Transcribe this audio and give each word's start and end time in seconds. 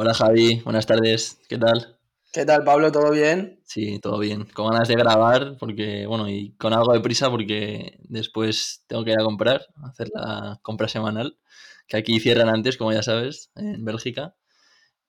Hola 0.00 0.14
Javi, 0.14 0.60
buenas 0.64 0.86
tardes, 0.86 1.40
¿qué 1.48 1.58
tal? 1.58 1.98
¿Qué 2.32 2.44
tal, 2.46 2.62
Pablo? 2.62 2.92
¿Todo 2.92 3.10
bien? 3.10 3.58
Sí, 3.64 3.98
todo 3.98 4.20
bien. 4.20 4.44
Con 4.44 4.70
ganas 4.70 4.86
de 4.86 4.94
grabar, 4.94 5.56
porque, 5.58 6.06
bueno, 6.06 6.28
y 6.28 6.52
con 6.52 6.72
algo 6.72 6.92
de 6.92 7.00
prisa 7.00 7.28
porque 7.32 7.98
después 8.04 8.84
tengo 8.86 9.02
que 9.04 9.10
ir 9.10 9.20
a 9.20 9.24
comprar, 9.24 9.66
hacer 9.82 10.08
la 10.14 10.60
compra 10.62 10.86
semanal, 10.86 11.36
que 11.88 11.96
aquí 11.96 12.20
cierran 12.20 12.48
antes, 12.48 12.76
como 12.76 12.92
ya 12.92 13.02
sabes, 13.02 13.50
en 13.56 13.84
Bélgica, 13.84 14.36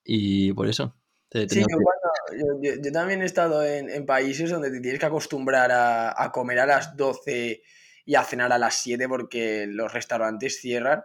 y 0.02 0.52
por 0.54 0.68
eso. 0.68 0.96
te 1.28 1.48
Sí, 1.48 1.60
yo, 1.60 1.66
que- 1.68 1.74
cuando- 1.84 2.60
yo- 2.60 2.74
yo- 2.76 2.82
yo 2.82 2.92
también 2.92 3.22
he 3.22 3.26
estado 3.26 3.64
en, 3.64 3.90
en 3.90 4.06
países 4.06 4.50
donde 4.50 4.72
te 4.72 4.80
tienes 4.80 4.98
que 4.98 5.06
acostumbrar 5.06 5.70
a, 5.70 6.20
a 6.20 6.32
comer 6.32 6.58
a 6.58 6.66
las 6.66 6.96
12 6.96 7.62
y 8.04 8.16
a 8.16 8.24
cenar 8.24 8.52
a 8.52 8.58
las 8.58 8.74
7 8.82 9.08
porque 9.08 9.66
los 9.68 9.92
restaurantes 9.92 10.60
cierran. 10.60 11.02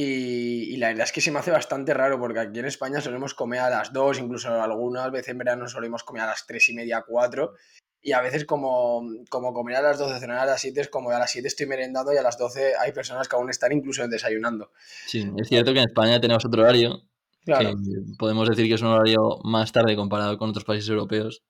Y, 0.00 0.74
y 0.74 0.76
la 0.76 0.90
verdad 0.90 1.06
es 1.06 1.12
que 1.12 1.20
se 1.20 1.32
me 1.32 1.40
hace 1.40 1.50
bastante 1.50 1.92
raro 1.92 2.20
porque 2.20 2.38
aquí 2.38 2.60
en 2.60 2.66
España 2.66 3.00
solemos 3.00 3.34
comer 3.34 3.58
a 3.58 3.68
las 3.68 3.92
2, 3.92 4.20
incluso 4.20 4.48
algunas 4.48 5.10
veces 5.10 5.30
en 5.30 5.38
verano 5.38 5.66
solemos 5.66 6.04
comer 6.04 6.22
a 6.22 6.26
las 6.26 6.46
3 6.46 6.68
y 6.68 6.74
media, 6.74 7.02
4. 7.04 7.54
Y 8.00 8.12
a 8.12 8.20
veces 8.20 8.44
como, 8.44 9.02
como 9.28 9.52
comer 9.52 9.74
a 9.74 9.82
las 9.82 9.98
12, 9.98 10.20
cenar 10.20 10.38
a 10.38 10.46
las 10.46 10.60
7 10.60 10.82
es 10.82 10.88
como 10.88 11.10
a 11.10 11.18
las 11.18 11.32
7 11.32 11.48
estoy 11.48 11.66
merendando 11.66 12.12
y 12.12 12.16
a 12.16 12.22
las 12.22 12.38
12 12.38 12.76
hay 12.78 12.92
personas 12.92 13.26
que 13.26 13.34
aún 13.34 13.50
están 13.50 13.72
incluso 13.72 14.06
desayunando. 14.06 14.70
Sí, 15.08 15.28
es 15.36 15.48
cierto 15.48 15.72
que 15.72 15.80
en 15.80 15.88
España 15.88 16.20
tenemos 16.20 16.44
otro 16.44 16.62
horario, 16.62 17.00
que 17.44 17.46
Claro. 17.46 17.74
podemos 18.20 18.48
decir 18.48 18.68
que 18.68 18.74
es 18.74 18.82
un 18.82 18.88
horario 18.88 19.40
más 19.42 19.72
tarde 19.72 19.96
comparado 19.96 20.38
con 20.38 20.50
otros 20.50 20.64
países 20.64 20.88
europeos. 20.88 21.42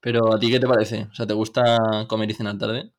Pero 0.00 0.34
¿a 0.34 0.38
ti 0.38 0.50
qué 0.50 0.60
te 0.60 0.66
parece? 0.66 1.08
O 1.10 1.14
sea, 1.14 1.26
¿te 1.26 1.32
gusta 1.32 1.78
comer 2.06 2.30
y 2.30 2.34
cenar 2.34 2.58
tarde? 2.58 2.92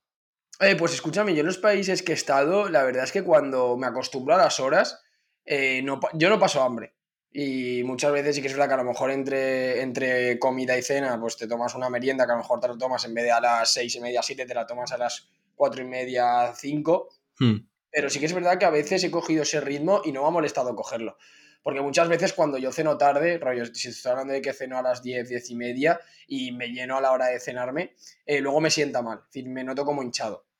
Eh, 0.61 0.75
pues 0.75 0.93
escúchame, 0.93 1.33
yo 1.33 1.39
en 1.39 1.47
los 1.47 1.57
países 1.57 2.03
que 2.03 2.11
he 2.11 2.15
estado, 2.15 2.69
la 2.69 2.83
verdad 2.83 3.03
es 3.03 3.11
que 3.11 3.23
cuando 3.23 3.77
me 3.77 3.87
acostumbro 3.87 4.35
a 4.35 4.37
las 4.37 4.59
horas, 4.59 5.01
eh, 5.43 5.81
no, 5.81 5.99
yo 6.13 6.29
no 6.29 6.39
paso 6.39 6.61
hambre. 6.61 6.93
Y 7.33 7.81
muchas 7.83 8.11
veces 8.11 8.35
sí 8.35 8.41
que 8.41 8.47
es 8.47 8.53
verdad 8.53 8.67
que 8.67 8.73
a 8.75 8.83
lo 8.83 8.83
mejor 8.83 9.09
entre, 9.09 9.81
entre 9.81 10.37
comida 10.37 10.77
y 10.77 10.83
cena, 10.83 11.19
pues 11.19 11.35
te 11.35 11.47
tomas 11.47 11.73
una 11.73 11.89
merienda 11.89 12.25
que 12.25 12.33
a 12.33 12.35
lo 12.35 12.41
mejor 12.41 12.59
te 12.59 12.67
la 12.67 12.77
tomas 12.77 13.03
en 13.05 13.13
vez 13.15 13.23
de 13.23 13.31
a 13.31 13.41
las 13.41 13.73
seis 13.73 13.95
y 13.95 14.01
media, 14.01 14.21
siete, 14.21 14.45
te 14.45 14.53
la 14.53 14.67
tomas 14.67 14.91
a 14.91 14.97
las 14.99 15.29
cuatro 15.55 15.81
y 15.81 15.85
media, 15.85 16.53
cinco. 16.55 17.09
Hmm, 17.39 17.55
Pero 17.89 18.09
sí 18.11 18.19
que 18.19 18.27
es 18.27 18.33
verdad 18.33 18.59
que 18.59 18.65
a 18.65 18.69
veces 18.69 19.03
he 19.03 19.09
cogido 19.09 19.41
ese 19.41 19.61
ritmo 19.61 20.01
y 20.05 20.11
no 20.11 20.21
me 20.21 20.27
ha 20.27 20.31
molestado 20.31 20.75
cogerlo. 20.75 21.17
Porque 21.63 21.81
muchas 21.81 22.07
veces 22.07 22.33
cuando 22.33 22.57
yo 22.59 22.71
ceno 22.71 22.97
tarde, 22.97 23.39
rollo, 23.39 23.65
si 23.65 23.89
estoy 23.89 24.11
hablando 24.11 24.33
de 24.33 24.41
que 24.41 24.53
ceno 24.53 24.77
a 24.77 24.81
las 24.81 25.01
10, 25.01 25.29
10 25.29 25.49
y 25.49 25.55
media 25.55 25.99
y 26.27 26.51
me 26.51 26.67
lleno 26.67 26.97
a 26.97 27.01
la 27.01 27.11
hora 27.11 27.27
de 27.27 27.39
cenarme, 27.39 27.95
eh, 28.25 28.41
luego 28.41 28.61
me 28.61 28.69
sienta 28.69 29.01
mal. 29.01 29.19
Es 29.19 29.25
decir, 29.25 29.49
me 29.49 29.63
noto 29.63 29.85
como 29.85 30.03
hinchado. 30.03 30.50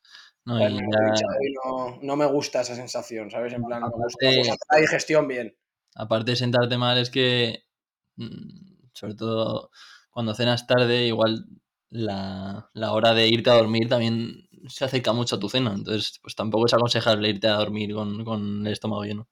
No, 0.45 0.59
y 0.59 0.73
ya- 0.73 1.27
no, 1.65 1.99
no 2.01 2.15
me 2.15 2.25
gusta 2.25 2.61
esa 2.61 2.75
sensación, 2.75 3.29
¿sabes? 3.29 3.53
En 3.53 3.63
plan, 3.63 3.81
no 3.81 3.87
me 3.89 4.03
gusta. 4.03 4.17
Pues 4.21 4.49
la 4.71 4.79
digestión 4.79 5.27
bien. 5.27 5.55
aparte 5.95 6.31
de 6.31 6.37
sentarte 6.37 6.77
mal, 6.77 6.97
es 6.97 7.09
que, 7.09 7.65
mm, 8.15 8.89
sobre 8.93 9.15
todo 9.15 9.71
cuando 10.09 10.33
cenas 10.33 10.65
tarde, 10.67 11.05
igual 11.05 11.45
la, 11.89 12.69
la 12.73 12.91
hora 12.93 13.13
de 13.13 13.27
irte 13.27 13.49
a 13.49 13.55
dormir 13.55 13.87
también 13.89 14.47
se 14.67 14.85
acerca 14.85 15.13
mucho 15.13 15.35
a 15.35 15.39
tu 15.39 15.49
cena. 15.49 15.73
Entonces, 15.73 16.19
pues 16.21 16.35
tampoco 16.35 16.65
es 16.65 16.73
aconsejable 16.73 17.29
irte 17.29 17.47
a 17.47 17.53
dormir 17.55 17.93
con, 17.93 18.23
con 18.25 18.65
el 18.65 18.73
estómago 18.73 19.03
lleno. 19.03 19.27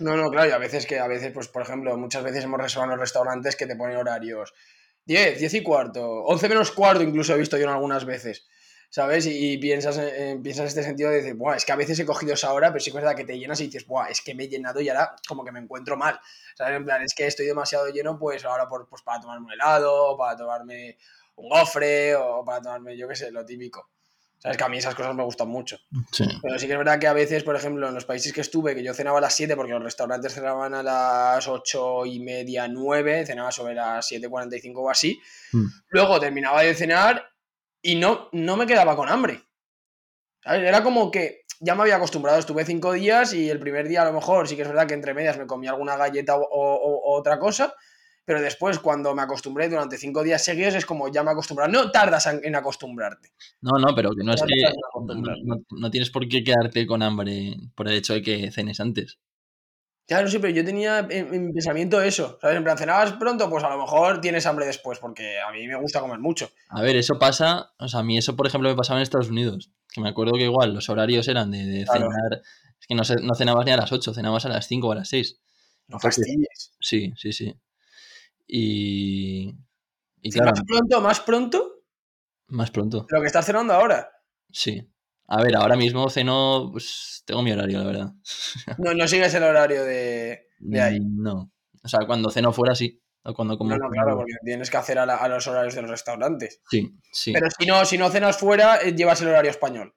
No, 0.00 0.16
no, 0.16 0.30
claro, 0.30 0.48
y 0.48 0.52
a 0.52 0.58
veces 0.58 0.86
que, 0.86 0.98
a 0.98 1.08
veces, 1.08 1.32
pues 1.32 1.48
por 1.48 1.62
ejemplo, 1.62 1.96
muchas 1.96 2.22
veces 2.22 2.44
hemos 2.44 2.60
reservado 2.60 2.86
en 2.92 2.98
los 2.98 3.00
restaurantes 3.00 3.56
que 3.56 3.66
te 3.66 3.76
ponen 3.76 3.96
horarios 3.96 4.54
10, 5.04 5.38
10 5.38 5.54
y 5.54 5.62
cuarto, 5.62 6.06
11 6.24 6.48
menos 6.48 6.70
cuarto 6.70 7.02
incluso 7.02 7.34
he 7.34 7.38
visto 7.38 7.56
yo 7.56 7.64
en 7.64 7.70
algunas 7.70 8.04
veces, 8.04 8.46
¿sabes? 8.90 9.26
Y, 9.26 9.52
y 9.52 9.58
piensas, 9.58 9.98
en, 9.98 10.08
en- 10.08 10.42
piensas 10.42 10.62
en 10.62 10.68
este 10.68 10.82
sentido 10.82 11.10
de 11.10 11.16
decir, 11.16 11.34
Buah, 11.34 11.56
es 11.56 11.64
que 11.64 11.72
a 11.72 11.76
veces 11.76 11.98
he 11.98 12.06
cogido 12.06 12.34
esa 12.34 12.52
hora, 12.52 12.68
pero 12.72 12.80
sí 12.80 12.90
que 12.90 12.98
es 12.98 13.02
verdad 13.02 13.16
que 13.16 13.24
te 13.24 13.38
llenas 13.38 13.60
y 13.60 13.66
dices, 13.66 13.86
Buah, 13.86 14.08
es 14.08 14.20
que 14.20 14.34
me 14.34 14.44
he 14.44 14.48
llenado 14.48 14.80
y 14.80 14.88
ahora 14.88 15.14
como 15.26 15.44
que 15.44 15.52
me 15.52 15.60
encuentro 15.60 15.96
mal, 15.96 16.18
¿sabes? 16.56 16.76
En 16.76 16.84
plan, 16.84 17.02
es 17.02 17.14
que 17.14 17.26
estoy 17.26 17.46
demasiado 17.46 17.88
lleno, 17.88 18.18
pues 18.18 18.44
ahora 18.44 18.68
por, 18.68 18.88
pues 18.88 19.02
para 19.02 19.20
tomarme 19.20 19.46
un 19.46 19.52
helado, 19.52 20.16
para 20.16 20.36
tomarme 20.36 20.96
un 21.36 21.48
gofre 21.48 22.16
o 22.16 22.44
para 22.44 22.60
tomarme, 22.62 22.96
yo 22.96 23.06
qué 23.08 23.14
sé, 23.16 23.30
lo 23.30 23.44
típico. 23.44 23.88
¿Sabes? 24.40 24.56
Que 24.56 24.62
a 24.62 24.68
mí 24.68 24.78
esas 24.78 24.94
cosas 24.94 25.16
me 25.16 25.24
gustan 25.24 25.48
mucho. 25.48 25.78
Sí. 26.12 26.24
Pero 26.40 26.56
sí 26.60 26.66
que 26.68 26.72
es 26.74 26.78
verdad 26.78 27.00
que 27.00 27.08
a 27.08 27.12
veces, 27.12 27.42
por 27.42 27.56
ejemplo, 27.56 27.88
en 27.88 27.94
los 27.94 28.04
países 28.04 28.32
que 28.32 28.40
estuve, 28.40 28.72
que 28.76 28.84
yo 28.84 28.94
cenaba 28.94 29.18
a 29.18 29.20
las 29.20 29.34
7 29.34 29.56
porque 29.56 29.72
los 29.72 29.82
restaurantes 29.82 30.32
cerraban 30.32 30.74
a 30.74 30.82
las 30.84 31.48
8 31.48 32.06
y 32.06 32.20
media, 32.20 32.68
9, 32.68 33.26
cenaba 33.26 33.50
sobre 33.50 33.74
las 33.74 34.08
7.45 34.08 34.72
o 34.76 34.90
así. 34.90 35.20
Mm. 35.50 35.64
Luego 35.88 36.20
terminaba 36.20 36.62
de 36.62 36.72
cenar 36.76 37.28
y 37.82 37.96
no, 37.96 38.28
no 38.32 38.56
me 38.56 38.66
quedaba 38.66 38.96
con 38.96 39.08
hambre. 39.08 39.42
¿Sabes? 40.42 40.62
Era 40.62 40.82
como 40.82 41.10
que 41.10 41.42
ya 41.60 41.74
me 41.74 41.82
había 41.82 41.96
acostumbrado, 41.96 42.38
estuve 42.38 42.64
5 42.64 42.92
días 42.92 43.34
y 43.34 43.50
el 43.50 43.58
primer 43.58 43.88
día 43.88 44.02
a 44.02 44.06
lo 44.06 44.12
mejor 44.12 44.46
sí 44.48 44.54
que 44.56 44.62
es 44.62 44.68
verdad 44.68 44.86
que 44.86 44.94
entre 44.94 45.14
medias 45.14 45.36
me 45.38 45.46
comía 45.46 45.70
alguna 45.70 45.96
galleta 45.96 46.36
o, 46.36 46.42
o- 46.42 47.00
o 47.14 47.18
otra 47.18 47.38
cosa. 47.38 47.74
Pero 48.24 48.42
después, 48.42 48.78
cuando 48.78 49.14
me 49.14 49.22
acostumbré 49.22 49.70
durante 49.70 49.96
5 49.96 50.22
días 50.22 50.44
seguidos, 50.44 50.74
es 50.74 50.84
como 50.84 51.10
ya 51.10 51.22
me 51.22 51.30
acostumbrado. 51.30 51.72
No 51.72 51.90
tardas 51.90 52.26
en 52.26 52.54
acostumbrarte. 52.54 53.32
No, 53.62 53.78
no, 53.78 53.94
pero 53.96 54.10
que 54.10 54.22
no 54.22 54.34
es 54.34 54.42
No 54.42 54.46
que 54.46 54.54
no- 55.44 55.62
no 55.70 55.90
tienes 55.90 56.10
por 56.10 56.28
qué 56.28 56.44
quedarte 56.44 56.86
con 56.86 57.02
hambre 57.02 57.56
por 57.74 57.88
el 57.88 57.94
hecho 57.94 58.12
de 58.12 58.20
que 58.22 58.50
cenes 58.52 58.80
antes. 58.80 59.18
Claro, 60.08 60.26
sí, 60.26 60.38
pero 60.38 60.54
yo 60.54 60.64
tenía 60.64 61.00
en, 61.00 61.12
en 61.34 61.46
mi 61.46 61.52
pensamiento 61.52 62.00
eso, 62.00 62.38
¿sabes? 62.40 62.56
En 62.56 62.64
plan, 62.64 62.78
cenabas 62.78 63.12
pronto, 63.12 63.50
pues 63.50 63.62
a 63.62 63.68
lo 63.68 63.76
mejor 63.78 64.22
tienes 64.22 64.46
hambre 64.46 64.64
después, 64.64 64.98
porque 64.98 65.38
a 65.38 65.52
mí 65.52 65.68
me 65.68 65.76
gusta 65.76 66.00
comer 66.00 66.18
mucho. 66.18 66.50
A 66.70 66.80
ver, 66.80 66.96
eso 66.96 67.18
pasa, 67.18 67.74
o 67.78 67.86
sea, 67.88 68.00
a 68.00 68.02
mí 68.02 68.16
eso, 68.16 68.34
por 68.34 68.46
ejemplo, 68.46 68.70
me 68.70 68.74
pasaba 68.74 68.98
en 68.98 69.02
Estados 69.02 69.28
Unidos, 69.28 69.70
que 69.92 70.00
me 70.00 70.08
acuerdo 70.08 70.32
que 70.32 70.44
igual 70.44 70.72
los 70.72 70.88
horarios 70.88 71.28
eran 71.28 71.50
de, 71.50 71.58
de 71.66 71.84
Claro. 71.84 72.08
cenar, 72.10 72.42
es 72.80 72.86
que 72.86 72.94
no, 72.94 73.34
cenabas 73.34 73.66
ni 73.66 73.72
a 73.72 73.76
las 73.76 73.92
8, 73.92 74.14
cenabas 74.14 74.46
a 74.46 74.48
las 74.48 74.66
5 74.66 74.88
o 74.88 74.92
a 74.92 74.94
las 74.94 75.08
6. 75.10 75.38
No 75.88 75.98
fastidies. 76.00 76.72
Sí, 76.80 77.12
sí, 77.14 77.32
sí. 77.34 77.54
Y, 78.46 79.54
y 80.22 80.30
claro, 80.30 80.52
más 80.52 80.62
pronto, 80.66 81.00
más 81.02 81.20
pronto 81.20 81.74
más 82.48 82.70
pronto, 82.70 83.06
lo 83.10 83.20
que 83.20 83.26
estás 83.26 83.44
cenando 83.44 83.74
ahora. 83.74 84.10
sí. 84.50 84.88
A 85.28 85.42
ver, 85.42 85.56
ahora 85.56 85.76
mismo 85.76 86.08
ceno, 86.08 86.70
pues 86.72 87.22
tengo 87.26 87.42
mi 87.42 87.52
horario, 87.52 87.78
la 87.78 87.84
verdad. 87.84 88.12
No, 88.78 88.94
no 88.94 89.06
sigues 89.06 89.32
el 89.34 89.42
horario 89.42 89.84
de, 89.84 90.46
de 90.58 90.80
ahí. 90.80 91.00
Mm, 91.00 91.22
No. 91.22 91.52
O 91.84 91.88
sea, 91.88 92.00
cuando 92.06 92.30
ceno 92.30 92.52
fuera 92.52 92.74
sí. 92.74 93.00
O 93.24 93.34
cuando 93.34 93.58
como 93.58 93.70
No, 93.70 93.76
no, 93.76 93.90
claro, 93.90 94.16
porque 94.16 94.32
tienes 94.44 94.70
que 94.70 94.76
hacer 94.78 94.98
a, 94.98 95.04
la- 95.06 95.16
a 95.16 95.28
los 95.28 95.46
horarios 95.46 95.74
de 95.74 95.82
los 95.82 95.90
restaurantes. 95.90 96.62
Sí, 96.70 96.90
sí. 97.12 97.32
Pero 97.32 97.48
si 97.50 97.66
no, 97.66 97.84
si 97.84 97.98
no 97.98 98.08
cenas 98.10 98.38
fuera, 98.38 98.80
eh, 98.80 98.94
llevas 98.94 99.20
el 99.20 99.28
horario 99.28 99.50
español. 99.50 99.94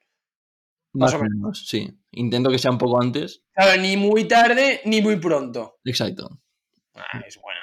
Más 0.94 1.14
más 1.14 1.22
o 1.22 1.24
menos, 1.24 1.66
sí. 1.68 1.90
Intento 2.12 2.50
que 2.50 2.60
sea 2.60 2.72
un 2.72 2.78
poco 2.78 3.02
antes. 3.02 3.44
Claro, 3.54 3.82
ni 3.82 3.96
muy 3.96 4.28
tarde 4.28 4.82
ni 4.86 5.02
muy 5.02 5.16
pronto. 5.18 5.80
Exacto. 5.86 6.42
Ah, 6.96 7.22
es 7.26 7.38
buena. 7.42 7.62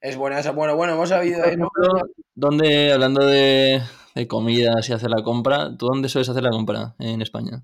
Es 0.00 0.16
buena 0.16 0.38
esa. 0.38 0.52
Bueno, 0.52 0.76
bueno, 0.76 0.94
hemos 0.94 1.10
sabido. 1.10 1.44
¿dónde, 2.34 2.92
hablando 2.92 3.26
de, 3.26 3.82
de 4.16 4.26
comidas 4.26 4.88
y 4.88 4.94
hacer 4.94 5.10
la 5.10 5.22
compra, 5.22 5.76
¿tú 5.76 5.86
dónde 5.86 6.08
sueles 6.08 6.28
hacer 6.30 6.42
la 6.42 6.50
compra 6.50 6.94
en 6.98 7.20
España? 7.20 7.62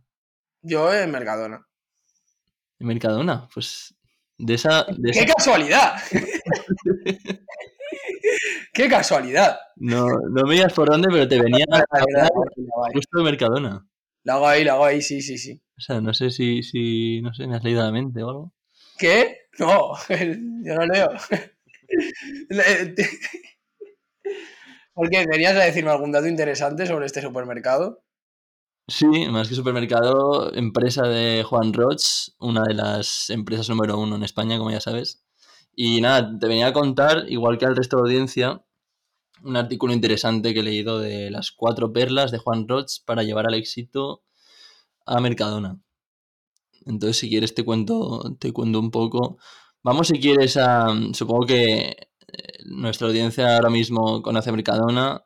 Yo 0.60 0.92
en 0.92 1.10
Mercadona. 1.10 1.66
¿En 2.78 2.86
Mercadona? 2.86 3.48
Pues 3.54 3.94
de 4.36 4.54
esa... 4.54 4.84
De 4.84 5.12
¡Qué 5.12 5.20
esa 5.20 5.34
casualidad! 5.34 5.94
¡Qué 8.74 8.88
casualidad! 8.88 9.58
no, 9.76 10.06
no 10.06 10.42
me 10.46 10.54
digas 10.54 10.74
por 10.74 10.90
dónde, 10.90 11.08
pero 11.10 11.26
te 11.26 11.40
venía 11.40 11.64
justo 12.92 13.18
de 13.18 13.24
Mercadona. 13.24 13.86
La 14.24 14.34
hago 14.34 14.46
ahí, 14.46 14.62
la 14.62 14.74
hago 14.74 14.84
ahí, 14.84 15.00
sí, 15.00 15.22
sí, 15.22 15.38
sí. 15.38 15.62
O 15.78 15.80
sea, 15.80 16.02
no 16.02 16.12
sé 16.12 16.30
si, 16.30 16.62
si 16.62 17.22
no 17.22 17.32
sé, 17.32 17.46
me 17.46 17.56
has 17.56 17.64
leído 17.64 17.82
la 17.82 17.90
mente 17.90 18.22
o 18.22 18.28
algo. 18.28 18.52
¿Qué? 18.98 19.48
No, 19.58 19.94
yo 20.08 20.74
no 20.74 20.86
leo. 20.86 21.12
Le- 24.96 25.08
te- 25.08 25.08
¿Por 25.08 25.10
qué? 25.10 25.26
¿Venías 25.26 25.54
a 25.56 25.64
decirme 25.64 25.90
algún 25.90 26.12
dato 26.12 26.26
interesante 26.28 26.86
sobre 26.86 27.04
este 27.06 27.20
supermercado? 27.20 28.02
Sí, 28.88 29.06
más 29.30 29.48
que 29.48 29.54
supermercado, 29.54 30.52
empresa 30.54 31.02
de 31.08 31.42
Juan 31.44 31.72
Roch, 31.72 32.02
una 32.38 32.62
de 32.64 32.74
las 32.74 33.30
empresas 33.30 33.68
número 33.68 33.98
uno 33.98 34.16
en 34.16 34.22
España, 34.24 34.58
como 34.58 34.70
ya 34.70 34.80
sabes. 34.80 35.24
Y 35.74 36.00
nada, 36.00 36.36
te 36.38 36.46
venía 36.48 36.66
a 36.68 36.72
contar, 36.72 37.24
igual 37.28 37.58
que 37.58 37.66
al 37.66 37.76
resto 37.76 37.96
de 37.96 38.02
audiencia, 38.02 38.62
un 39.44 39.56
artículo 39.56 39.92
interesante 39.94 40.54
que 40.54 40.60
he 40.60 40.64
leído 40.64 40.98
de 41.00 41.30
las 41.30 41.52
cuatro 41.52 41.92
perlas 41.92 42.32
de 42.32 42.38
Juan 42.38 42.68
Roch 42.68 43.04
para 43.06 43.22
llevar 43.24 43.46
al 43.48 43.54
éxito 43.54 44.24
a 45.06 45.20
Mercadona. 45.20 45.80
Entonces, 46.86 47.18
si 47.18 47.28
quieres, 47.28 47.54
te 47.54 47.64
cuento, 47.64 48.36
te 48.38 48.52
cuento 48.52 48.80
un 48.80 48.90
poco. 48.90 49.38
Vamos, 49.82 50.08
si 50.08 50.20
quieres, 50.20 50.56
a. 50.56 50.88
Supongo 51.12 51.46
que 51.46 51.96
nuestra 52.64 53.08
audiencia 53.08 53.56
ahora 53.56 53.70
mismo 53.70 54.22
conoce 54.22 54.52
Mercadona. 54.52 55.24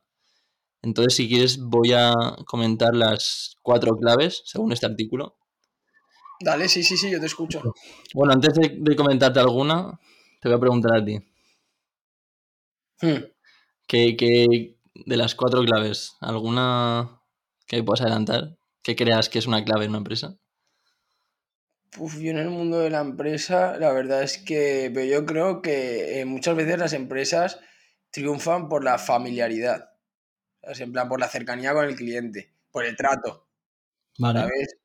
Entonces, 0.82 1.14
si 1.14 1.29
quieres, 1.29 1.58
voy 1.58 1.93
a 1.93 2.12
comentar 2.47 2.94
las 2.94 3.56
cuatro 3.62 3.97
claves 3.97 4.43
según 4.44 4.73
este 4.73 4.87
artículo. 4.87 5.37
Dale, 6.41 6.69
sí, 6.69 6.82
sí, 6.82 6.97
sí, 6.97 7.11
yo 7.11 7.19
te 7.19 7.26
escucho. 7.26 7.62
Bueno, 8.14 8.35
antes 8.35 8.55
de, 8.55 8.76
de 8.79 8.97
comentarte 8.97 9.41
alguna, 9.41 9.99
te 10.41 10.49
voy 10.49 10.56
a 10.56 10.61
preguntar 10.61 10.97
a 10.97 11.05
ti. 11.05 11.19
Hmm. 13.00 13.25
¿Qué, 13.87 14.17
qué 14.17 14.76
de 14.94 15.17
las 15.17 15.35
cuatro 15.35 15.62
claves, 15.62 16.17
alguna 16.20 17.20
que 17.67 17.82
puedas 17.82 18.02
adelantar? 18.02 18.56
que 18.87 18.94
creas 18.94 19.29
que 19.29 19.41
es 19.41 19.49
una 19.49 19.64
clave 19.64 19.85
en 19.85 19.91
una 19.91 19.99
empresa? 19.99 20.38
Uf, 21.99 22.19
yo 22.19 22.31
en 22.31 22.38
el 22.38 22.50
mundo 22.50 22.81
de 22.81 22.91
la 22.91 23.00
empresa, 23.00 23.79
la 23.79 23.93
verdad 23.93 24.23
es 24.23 24.38
que 24.38 24.91
pero 24.93 25.06
yo 25.06 25.25
creo 25.25 25.62
que 25.62 26.21
eh, 26.21 26.25
muchas 26.25 26.55
veces 26.55 26.79
las 26.79 26.93
empresas 26.93 27.61
triunfan 28.11 28.69
por 28.69 28.85
la 28.85 28.99
familiaridad. 28.99 29.91
¿sabes? 30.62 30.81
En 30.81 30.93
plan, 30.93 31.09
por 31.09 31.21
la 31.21 31.29
cercanía 31.29 31.73
con 31.73 31.87
el 31.87 31.97
cliente, 31.97 32.53
por 32.71 32.85
el 32.85 32.97
trato. 32.97 33.49
Vale. 34.19 34.41
¿Sabes? 34.41 34.77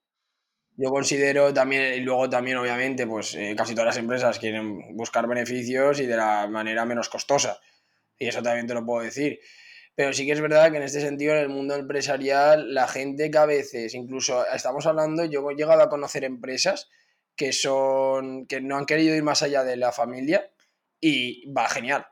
Yo 0.77 0.89
considero 0.89 1.53
también, 1.53 1.95
y 1.95 1.99
luego 2.01 2.29
también, 2.29 2.57
obviamente, 2.57 3.05
pues 3.05 3.35
eh, 3.35 3.53
casi 3.57 3.73
todas 3.73 3.87
las 3.87 3.97
empresas 3.97 4.39
quieren 4.39 4.95
buscar 4.95 5.27
beneficios 5.27 5.99
y 5.99 6.05
de 6.07 6.17
la 6.17 6.47
manera 6.47 6.85
menos 6.85 7.09
costosa. 7.09 7.59
Y 8.17 8.27
eso 8.27 8.41
también 8.41 8.67
te 8.67 8.73
lo 8.73 8.85
puedo 8.85 9.03
decir. 9.03 9.39
Pero 10.01 10.13
sí 10.13 10.25
que 10.25 10.31
es 10.31 10.41
verdad 10.41 10.71
que 10.71 10.77
en 10.77 10.83
este 10.83 10.99
sentido, 10.99 11.35
en 11.35 11.41
el 11.41 11.49
mundo 11.49 11.75
empresarial, 11.75 12.73
la 12.73 12.87
gente 12.87 13.29
que 13.29 13.37
a 13.37 13.45
veces, 13.45 13.93
incluso 13.93 14.43
estamos 14.47 14.87
hablando, 14.87 15.25
yo 15.25 15.47
he 15.51 15.53
llegado 15.53 15.83
a 15.83 15.89
conocer 15.89 16.23
empresas 16.23 16.89
que 17.35 17.53
son, 17.53 18.47
que 18.47 18.61
no 18.61 18.77
han 18.77 18.87
querido 18.87 19.15
ir 19.15 19.21
más 19.21 19.43
allá 19.43 19.63
de 19.63 19.77
la 19.77 19.91
familia 19.91 20.49
y 20.99 21.47
va 21.53 21.69
genial. 21.69 22.07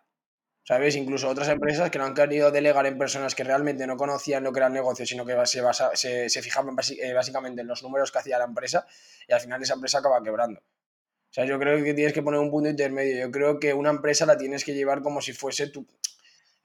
¿Sabes? 0.64 0.96
Incluso 0.98 1.30
otras 1.30 1.48
empresas 1.48 1.90
que 1.90 1.98
no 1.98 2.06
han 2.06 2.14
querido 2.14 2.52
delegar 2.52 2.86
en 2.86 3.00
personas 3.00 3.34
que 3.34 3.44
realmente 3.44 3.88
no 3.88 3.98
conocían 3.98 4.44
lo 4.44 4.54
que 4.54 4.60
era 4.60 4.68
el 4.68 4.74
negocio, 4.74 5.04
sino 5.08 5.26
que 5.26 5.36
se, 5.48 5.62
basa, 5.62 5.90
se, 5.96 6.30
se 6.30 6.44
fijaban 6.44 6.76
eh, 6.92 7.14
básicamente 7.14 7.62
en 7.62 7.68
los 7.68 7.82
números 7.82 8.12
que 8.12 8.20
hacía 8.20 8.38
la 8.38 8.46
empresa 8.46 8.86
y 9.28 9.34
al 9.34 9.42
final 9.42 9.64
esa 9.64 9.74
empresa 9.74 9.98
acaba 9.98 10.22
quebrando. 10.22 10.60
O 10.60 11.34
sea, 11.34 11.46
yo 11.46 11.58
creo 11.58 11.84
que 11.84 11.96
tienes 11.96 12.14
que 12.14 12.22
poner 12.22 12.40
un 12.40 12.52
punto 12.52 12.70
intermedio. 12.70 13.18
Yo 13.26 13.32
creo 13.32 13.60
que 13.60 13.74
una 13.74 13.90
empresa 13.90 14.28
la 14.28 14.38
tienes 14.38 14.64
que 14.64 14.76
llevar 14.76 15.02
como 15.02 15.22
si 15.22 15.34
fuese 15.34 15.70
tu, 15.70 15.88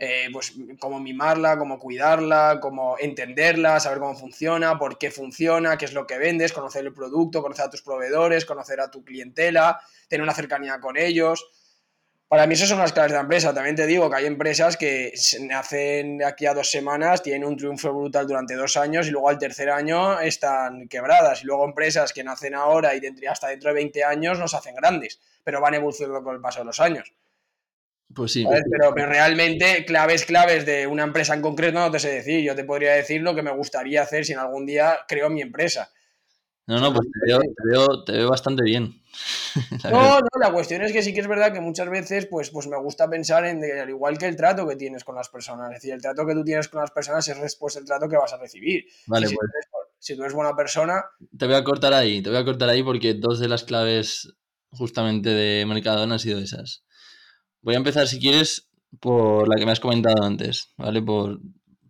eh, 0.04 0.28
pues 0.30 0.54
como 0.78 1.00
mimarla, 1.00 1.56
como 1.56 1.78
cuidarla, 1.78 2.58
como 2.60 2.96
entenderla, 2.98 3.80
saber 3.80 3.98
cómo 3.98 4.14
funciona, 4.14 4.78
por 4.78 4.98
qué 4.98 5.10
funciona, 5.10 5.78
qué 5.78 5.86
es 5.86 5.94
lo 5.94 6.06
que 6.06 6.18
vendes, 6.18 6.52
conocer 6.52 6.84
el 6.84 6.92
producto, 6.92 7.40
conocer 7.40 7.64
a 7.64 7.70
tus 7.70 7.80
proveedores, 7.80 8.44
conocer 8.44 8.80
a 8.80 8.90
tu 8.90 9.02
clientela, 9.02 9.80
tener 10.08 10.22
una 10.22 10.34
cercanía 10.34 10.78
con 10.78 10.98
ellos. 10.98 11.48
Para 12.28 12.46
mí 12.46 12.52
eso 12.52 12.66
son 12.66 12.80
las 12.80 12.92
claves 12.92 13.12
de 13.12 13.16
la 13.16 13.22
empresa. 13.22 13.54
También 13.54 13.76
te 13.76 13.86
digo 13.86 14.10
que 14.10 14.16
hay 14.16 14.26
empresas 14.26 14.76
que 14.76 15.14
nacen 15.40 16.22
aquí 16.22 16.44
a 16.44 16.52
dos 16.52 16.70
semanas, 16.70 17.22
tienen 17.22 17.48
un 17.48 17.56
triunfo 17.56 17.94
brutal 17.94 18.26
durante 18.26 18.54
dos 18.56 18.76
años 18.76 19.06
y 19.06 19.10
luego 19.10 19.30
al 19.30 19.38
tercer 19.38 19.70
año 19.70 20.20
están 20.20 20.86
quebradas. 20.88 21.42
Y 21.42 21.46
luego 21.46 21.64
empresas 21.64 22.12
que 22.12 22.24
nacen 22.24 22.54
ahora 22.54 22.94
y 22.94 23.26
hasta 23.26 23.48
dentro 23.48 23.70
de 23.70 23.74
20 23.74 24.04
años 24.04 24.38
nos 24.38 24.52
hacen 24.52 24.74
grandes, 24.74 25.20
pero 25.42 25.60
van 25.60 25.74
evolucionando 25.74 26.22
con 26.22 26.34
el 26.34 26.42
paso 26.42 26.58
de 26.58 26.66
los 26.66 26.80
años. 26.80 27.14
Pues 28.12 28.32
sí. 28.32 28.42
¿sabes? 28.42 28.64
Pero, 28.70 28.94
pero 28.94 29.08
realmente 29.08 29.84
claves, 29.84 30.24
claves 30.24 30.66
de 30.66 30.86
una 30.86 31.04
empresa 31.04 31.34
en 31.34 31.42
concreto 31.42 31.78
no 31.78 31.90
te 31.90 31.98
sé 31.98 32.10
decir. 32.10 32.42
Yo 32.42 32.54
te 32.54 32.64
podría 32.64 32.92
decir 32.92 33.22
lo 33.22 33.34
que 33.34 33.42
me 33.42 33.54
gustaría 33.54 34.02
hacer 34.02 34.24
si 34.24 34.32
en 34.32 34.38
algún 34.38 34.66
día 34.66 35.00
creo 35.08 35.30
mi 35.30 35.42
empresa. 35.42 35.90
No, 36.66 36.80
no, 36.80 36.94
pues 36.94 37.06
te 37.10 37.26
veo, 37.26 37.40
te 37.40 37.68
veo, 37.70 38.04
te 38.04 38.12
veo 38.12 38.30
bastante 38.30 38.62
bien. 38.62 39.00
No, 39.84 40.18
no, 40.18 40.28
la 40.40 40.52
cuestión 40.52 40.82
es 40.82 40.92
que 40.92 41.00
sí 41.00 41.14
que 41.14 41.20
es 41.20 41.28
verdad 41.28 41.52
que 41.52 41.60
muchas 41.60 41.88
veces 41.88 42.26
pues, 42.26 42.50
pues 42.50 42.66
me 42.66 42.76
gusta 42.78 43.08
pensar 43.08 43.44
en, 43.44 43.62
al 43.62 43.88
igual 43.88 44.18
que 44.18 44.26
el 44.26 44.34
trato 44.34 44.66
que 44.66 44.74
tienes 44.74 45.04
con 45.04 45.14
las 45.14 45.28
personas, 45.28 45.68
es 45.68 45.74
decir, 45.74 45.92
el 45.92 46.02
trato 46.02 46.26
que 46.26 46.34
tú 46.34 46.42
tienes 46.42 46.68
con 46.68 46.80
las 46.80 46.90
personas 46.90 47.28
es 47.28 47.40
después 47.40 47.76
el 47.76 47.84
trato 47.84 48.08
que 48.08 48.16
vas 48.16 48.32
a 48.32 48.38
recibir. 48.38 48.84
Vale, 49.06 49.28
si, 49.28 49.36
pues 49.36 49.48
tú 49.50 49.56
eres, 49.56 49.94
si 50.00 50.16
tú 50.16 50.22
eres 50.22 50.34
buena 50.34 50.56
persona, 50.56 51.04
te 51.38 51.46
voy 51.46 51.54
a 51.54 51.62
cortar 51.62 51.94
ahí, 51.94 52.22
te 52.22 52.30
voy 52.30 52.38
a 52.38 52.44
cortar 52.44 52.68
ahí 52.68 52.82
porque 52.82 53.14
dos 53.14 53.38
de 53.38 53.48
las 53.48 53.62
claves 53.62 54.34
justamente 54.70 55.30
de 55.30 55.64
Mercadona 55.66 56.14
han 56.14 56.20
sido 56.20 56.40
esas. 56.40 56.83
Voy 57.64 57.74
a 57.74 57.78
empezar, 57.78 58.06
si 58.06 58.20
quieres, 58.20 58.68
por 59.00 59.48
la 59.48 59.56
que 59.56 59.64
me 59.64 59.72
has 59.72 59.80
comentado 59.80 60.22
antes, 60.22 60.74
¿vale? 60.76 61.00
Por, 61.00 61.40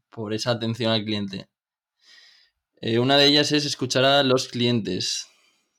por 0.09 0.33
esa 0.33 0.53
atención 0.53 0.93
al 0.93 1.05
cliente. 1.05 1.49
Eh, 2.81 3.01
una 3.01 3.17
de 3.17 3.27
ellas 3.27 3.51
es 3.51 3.67
escuchar 3.67 4.05
a 4.05 4.23
los 4.23 4.47
clientes, 4.47 5.27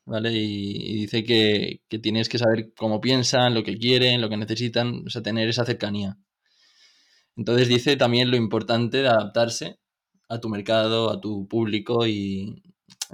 ¿vale? 0.06 0.34
Y, 0.34 0.92
y 0.92 0.96
dice 0.96 1.24
que, 1.24 1.82
que 1.88 1.98
tienes 1.98 2.28
que 2.28 2.40
saber 2.40 2.74
cómo 2.76 3.00
piensan, 3.00 3.54
lo 3.54 3.64
que 3.64 3.78
quieren, 3.78 4.20
lo 4.20 4.28
que 4.28 4.36
necesitan, 4.36 5.04
o 5.08 5.10
sea, 5.10 5.24
tener 5.24 5.48
esa 5.48 5.64
cercanía. 5.64 6.18
Entonces 7.38 7.70
dice 7.70 7.96
también 7.96 8.30
lo 8.32 8.36
importante 8.36 8.98
de 9.02 9.08
adaptarse 9.08 9.80
a 10.28 10.42
tu 10.42 10.50
mercado, 10.50 11.10
a 11.10 11.22
tu 11.22 11.48
público 11.48 12.06
y 12.06 12.62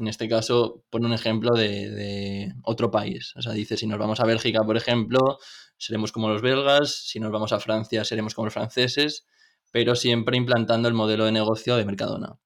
en 0.02 0.08
este 0.08 0.28
caso 0.28 0.84
pone 0.90 1.06
un 1.06 1.14
ejemplo 1.14 1.52
de, 1.56 2.54
otro 2.64 2.92
país. 2.92 3.34
O 3.36 3.42
sea, 3.42 3.54
dice, 3.54 3.78
si 3.78 3.88
nos 3.88 4.00
vamos 4.00 4.20
a 4.20 4.26
Bélgica, 4.26 4.64
por 4.64 4.78
ejemplo, 4.78 5.40
seremos 5.78 6.12
como 6.12 6.30
los 6.30 6.42
belgas, 6.42 6.94
si 7.08 7.20
nos 7.20 7.32
vamos 7.32 7.54
a 7.54 7.60
Francia, 7.60 8.04
seremos 8.06 8.34
como 8.36 8.46
los 8.46 8.54
franceses, 8.54 9.26
pero 9.72 9.96
siempre 9.96 10.38
implantando 10.38 10.88
el 10.88 10.94
modelo 10.96 11.26
de 11.26 11.32
negocio 11.32 11.76
de 11.78 11.86
Mercadona. 11.86 12.38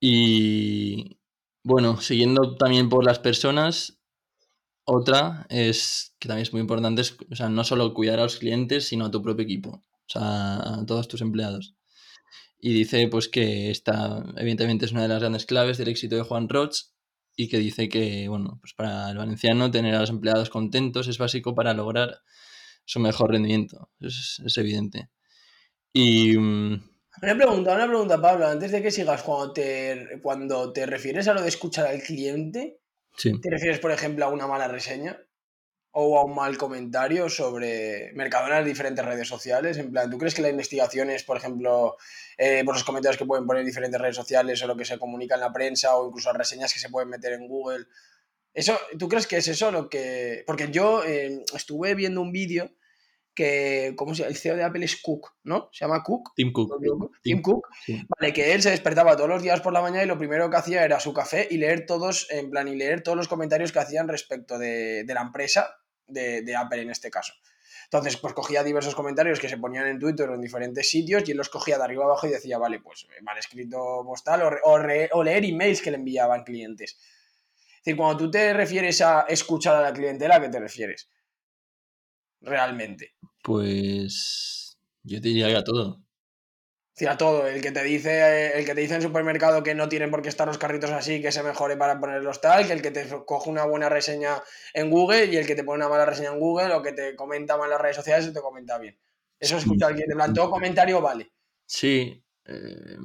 Y 0.00 1.18
bueno, 1.62 2.00
siguiendo 2.00 2.56
también 2.56 2.88
por 2.88 3.04
las 3.04 3.18
personas, 3.18 3.98
otra 4.84 5.46
es 5.50 6.14
que 6.18 6.28
también 6.28 6.42
es 6.44 6.52
muy 6.52 6.60
importante, 6.62 7.02
es, 7.02 7.16
o 7.30 7.36
sea, 7.36 7.48
no 7.48 7.64
solo 7.64 7.92
cuidar 7.94 8.18
a 8.18 8.24
los 8.24 8.38
clientes, 8.38 8.88
sino 8.88 9.06
a 9.06 9.10
tu 9.10 9.22
propio 9.22 9.44
equipo, 9.44 9.70
o 9.70 10.08
sea, 10.08 10.80
a 10.80 10.86
todos 10.86 11.08
tus 11.08 11.20
empleados. 11.20 11.74
Y 12.60 12.74
dice 12.74 13.08
pues 13.08 13.28
que 13.28 13.70
esta, 13.70 14.22
evidentemente, 14.36 14.84
es 14.84 14.92
una 14.92 15.02
de 15.02 15.08
las 15.08 15.20
grandes 15.20 15.46
claves 15.46 15.78
del 15.78 15.88
éxito 15.88 16.16
de 16.16 16.22
Juan 16.22 16.48
Roch 16.48 16.76
y 17.36 17.48
que 17.48 17.58
dice 17.58 17.88
que, 17.88 18.28
bueno, 18.28 18.58
pues 18.60 18.74
para 18.74 19.10
el 19.10 19.16
valenciano 19.16 19.70
tener 19.70 19.94
a 19.94 20.00
los 20.00 20.10
empleados 20.10 20.50
contentos 20.50 21.08
es 21.08 21.16
básico 21.16 21.54
para 21.54 21.72
lograr 21.72 22.20
su 22.84 23.00
mejor 23.00 23.30
rendimiento, 23.30 23.90
es, 24.00 24.42
es 24.44 24.58
evidente. 24.58 25.08
Y 25.92 26.36
mm, 26.36 26.82
Una 27.22 27.36
pregunta, 27.36 27.74
una 27.74 27.86
pregunta, 27.86 28.20
Pablo, 28.20 28.46
antes 28.46 28.72
de 28.72 28.82
que 28.82 28.90
sigas, 28.90 29.22
cuando 29.22 29.52
te, 29.52 30.18
cuando 30.22 30.72
te 30.72 30.86
refieres 30.86 31.28
a 31.28 31.34
lo 31.34 31.42
de 31.42 31.48
escuchar 31.48 31.86
al 31.86 32.02
cliente, 32.02 32.80
sí, 33.16 33.40
¿te 33.40 33.50
refieres, 33.50 33.78
por 33.78 33.92
ejemplo, 33.92 34.26
a 34.26 34.28
una 34.28 34.46
mala 34.46 34.68
reseña? 34.68 35.18
¿O 35.92 36.18
a 36.18 36.24
un 36.24 36.36
mal 36.36 36.56
comentario 36.56 37.28
sobre 37.28 38.12
Mercadona 38.14 38.60
en 38.60 38.64
diferentes 38.64 39.04
redes 39.04 39.26
sociales? 39.26 39.76
En 39.76 39.90
plan, 39.90 40.08
¿tú 40.08 40.18
crees 40.18 40.34
que 40.34 40.42
la 40.42 40.48
investigación 40.48 41.10
es, 41.10 41.24
por 41.24 41.36
ejemplo, 41.36 41.96
eh, 42.38 42.62
por 42.64 42.74
los 42.74 42.84
comentarios 42.84 43.18
que 43.18 43.26
pueden 43.26 43.44
poner 43.44 43.62
en 43.62 43.66
diferentes 43.66 44.00
redes 44.00 44.14
sociales 44.14 44.62
o 44.62 44.68
lo 44.68 44.76
que 44.76 44.84
se 44.84 44.98
comunica 44.98 45.34
en 45.34 45.40
la 45.40 45.52
prensa 45.52 45.96
o 45.96 46.06
incluso 46.06 46.28
las 46.28 46.38
reseñas 46.38 46.72
que 46.72 46.78
se 46.78 46.90
pueden 46.90 47.08
meter 47.08 47.32
en 47.32 47.48
Google? 47.48 47.86
Eso, 48.54 48.78
¿Tú 48.98 49.08
crees 49.08 49.26
que 49.26 49.38
es 49.38 49.48
eso 49.48 49.72
lo 49.72 49.88
que...? 49.88 50.44
Porque 50.46 50.70
yo 50.70 51.04
eh, 51.04 51.44
estuve 51.54 51.94
viendo 51.96 52.20
un 52.20 52.30
vídeo 52.30 52.70
que, 53.34 53.94
¿cómo 53.96 54.14
se 54.14 54.22
llama? 54.22 54.30
El 54.30 54.36
CEO 54.36 54.56
de 54.56 54.64
Apple 54.64 54.84
es 54.84 55.00
Cook, 55.00 55.32
¿no? 55.44 55.70
Se 55.72 55.84
llama 55.84 56.02
Cook. 56.02 56.32
Tim 56.34 56.52
Cook. 56.52 56.72
Tim 57.22 57.42
Cook. 57.42 57.66
sí. 57.84 58.02
Vale, 58.08 58.32
que 58.32 58.52
él 58.52 58.62
se 58.62 58.70
despertaba 58.70 59.16
todos 59.16 59.28
los 59.28 59.42
días 59.42 59.60
por 59.60 59.72
la 59.72 59.80
mañana 59.80 60.04
y 60.04 60.06
lo 60.06 60.18
primero 60.18 60.50
que 60.50 60.56
hacía 60.56 60.84
era 60.84 61.00
su 61.00 61.12
café 61.12 61.48
y 61.50 61.56
leer 61.56 61.86
todos, 61.86 62.28
en 62.30 62.50
plan, 62.50 62.68
y 62.68 62.76
leer 62.76 63.02
todos 63.02 63.16
los 63.16 63.28
comentarios 63.28 63.72
que 63.72 63.78
hacían 63.78 64.08
respecto 64.08 64.58
de, 64.58 65.04
de 65.04 65.14
la 65.14 65.22
empresa, 65.22 65.79
de, 66.10 66.56
Apple 66.56 66.82
en 66.82 66.90
este 66.90 67.10
caso. 67.10 67.32
Entonces, 67.84 68.16
pues 68.18 68.34
cogía 68.34 68.62
diversos 68.62 68.94
comentarios 68.94 69.40
que 69.40 69.48
se 69.48 69.58
ponían 69.58 69.86
en 69.88 69.98
Twitter 69.98 70.28
o 70.30 70.34
en 70.34 70.40
diferentes 70.40 70.88
sitios 70.88 71.26
y 71.26 71.32
él 71.32 71.36
los 71.36 71.48
cogía 71.48 71.76
de 71.76 71.84
arriba 71.84 72.04
abajo 72.04 72.26
y 72.26 72.30
decía, 72.30 72.56
vale, 72.58 72.80
pues 72.80 73.06
mal 73.22 73.36
escrito 73.38 74.02
postal 74.04 74.42
o, 74.42 74.50
re- 74.50 75.10
o, 75.12 75.18
o 75.18 75.24
leer 75.24 75.44
emails 75.44 75.82
que 75.82 75.90
le 75.90 75.96
enviaban 75.96 76.44
clientes. 76.44 76.92
Es 76.92 77.84
decir, 77.84 77.96
cuando 77.96 78.16
tú 78.24 78.30
te 78.30 78.52
refieres 78.52 79.00
a 79.00 79.22
escuchar 79.22 79.74
a 79.76 79.80
la 79.82 79.92
clientela, 79.92 80.36
¿a 80.36 80.40
qué 80.40 80.48
te 80.50 80.60
refieres? 80.60 81.08
Realmente. 82.42 83.14
Pues 83.42 84.78
yo 85.02 85.20
diría 85.20 85.58
a 85.58 85.64
todo. 85.64 86.00
A 87.06 87.16
todo, 87.16 87.46
el 87.46 87.60
que 87.60 87.72
te 87.72 87.82
dice, 87.82 88.58
el 88.58 88.64
que 88.64 88.74
te 88.74 88.80
dice 88.80 88.94
en 88.94 89.00
el 89.00 89.06
supermercado 89.06 89.62
que 89.62 89.74
no 89.74 89.88
tienen 89.88 90.10
por 90.10 90.22
qué 90.22 90.28
estar 90.28 90.46
los 90.46 90.58
carritos 90.58 90.90
así, 90.90 91.20
que 91.22 91.32
se 91.32 91.42
mejore 91.42 91.76
para 91.76 91.98
ponerlos 92.00 92.40
tal, 92.40 92.66
que 92.66 92.72
el 92.72 92.82
que 92.82 92.90
te 92.90 93.06
coge 93.24 93.50
una 93.50 93.64
buena 93.64 93.88
reseña 93.88 94.42
en 94.74 94.90
Google 94.90 95.26
y 95.26 95.36
el 95.36 95.46
que 95.46 95.54
te 95.54 95.64
pone 95.64 95.84
una 95.84 95.88
mala 95.88 96.06
reseña 96.06 96.30
en 96.30 96.38
Google 96.38 96.72
o 96.74 96.82
que 96.82 96.92
te 96.92 97.16
comenta 97.16 97.56
mal 97.56 97.66
en 97.66 97.70
las 97.70 97.80
redes 97.80 97.96
sociales 97.96 98.26
y 98.26 98.32
te 98.32 98.40
comenta 98.40 98.78
bien. 98.78 98.98
Eso 99.38 99.56
es 99.56 99.62
escuchar 99.62 99.88
al 99.88 99.94
cliente. 99.94 100.12
En 100.12 100.18
plan, 100.18 100.34
todo 100.34 100.50
comentario 100.50 101.00
vale. 101.00 101.32
Sí, 101.64 102.22
eh, 102.44 102.96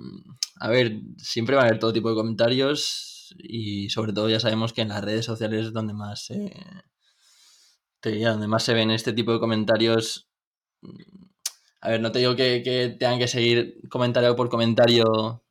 a 0.60 0.70
ver, 0.70 1.00
siempre 1.18 1.56
va 1.56 1.62
a 1.62 1.66
haber 1.66 1.80
todo 1.80 1.94
tipo 1.94 2.10
de 2.10 2.16
comentarios 2.16 3.36
y 3.38 3.90
sobre 3.90 4.14
todo 4.14 4.30
ya 4.30 4.40
sabemos 4.40 4.74
que 4.74 4.82
en 4.82 4.90
las 4.90 5.04
redes 5.04 5.26
sociales 5.26 5.68
es 5.68 5.74
donde 5.74 5.94
más 5.94 6.26
se, 6.26 6.52
te 8.00 8.12
diría, 8.12 8.32
donde 8.32 8.48
más 8.48 8.64
se 8.64 8.74
ven 8.74 8.92
este 8.92 9.14
tipo 9.14 9.34
de 9.34 9.40
comentarios. 9.40 10.30
A 11.86 11.90
ver, 11.90 12.02
no 12.02 12.12
te 12.12 12.20
digo 12.20 12.36
que, 12.36 12.62
que 12.64 12.96
tengan 13.00 13.20
que 13.20 13.28
seguir 13.28 13.80
comentario 13.90 14.36
por 14.36 14.50
comentario. 14.50 15.44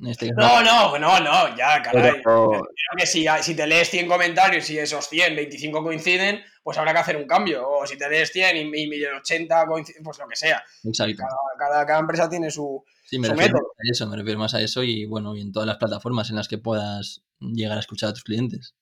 En 0.00 0.06
este 0.06 0.30
No, 0.32 0.62
no, 0.62 0.98
no, 0.98 1.20
no, 1.20 1.56
ya, 1.56 1.82
caray. 1.82 2.12
pero- 2.24 2.50
Creo 2.52 2.96
que 2.96 3.06
si, 3.06 3.26
si 3.42 3.54
te 3.54 3.66
lees 3.66 3.90
100 3.90 4.08
comentarios 4.08 4.68
y 4.70 4.78
esos 4.78 5.06
100, 5.08 5.36
25 5.36 5.82
coinciden, 5.82 6.40
pues 6.62 6.78
habrá 6.78 6.92
que 6.94 6.98
hacer 7.00 7.16
un 7.18 7.26
cambio. 7.26 7.68
O 7.68 7.86
si 7.86 7.98
te 7.98 8.08
lees 8.08 8.30
100 8.32 8.56
y, 8.74 8.96
y 8.96 9.04
80 9.04 9.66
coinciden, 9.66 10.02
pues 10.02 10.18
lo 10.18 10.26
que 10.26 10.36
sea. 10.36 10.62
exacto. 10.84 11.18
Cada, 11.18 11.70
cada, 11.72 11.86
cada 11.86 11.98
empresa 12.00 12.28
tiene 12.30 12.50
su, 12.50 12.82
Sí, 13.04 13.18
me 13.18 13.26
su 13.28 13.34
refiero 13.34 13.54
método. 13.58 13.72
a 13.72 13.90
eso, 13.92 14.06
me 14.06 14.16
refiero 14.16 14.38
más 14.38 14.54
a 14.54 14.60
eso 14.62 14.82
y 14.82 15.04
bueno, 15.04 15.36
y 15.36 15.42
en 15.42 15.52
todas 15.52 15.66
las 15.66 15.76
plataformas 15.76 16.30
en 16.30 16.36
las 16.36 16.48
que 16.48 16.56
puedas 16.58 17.22
llegar 17.40 17.76
a 17.76 17.80
escuchar 17.80 18.08
a 18.08 18.12
tus 18.14 18.24
clientes. 18.24 18.74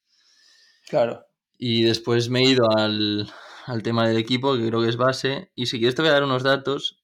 Claro. 0.89 1.27
Y 1.59 1.83
después 1.83 2.29
me 2.29 2.41
he 2.41 2.45
ido 2.45 2.65
al, 2.77 3.29
al 3.69 3.83
tema 3.83 4.09
del 4.09 4.17
equipo, 4.17 4.57
que 4.57 4.67
creo 4.67 4.81
que 4.81 4.89
es 4.89 4.97
base. 4.97 5.53
Y 5.55 5.67
si 5.67 5.79
quieres 5.79 5.95
te 5.95 6.03
voy 6.03 6.09
a 6.09 6.15
dar 6.15 6.25
unos 6.25 6.43
datos, 6.43 7.03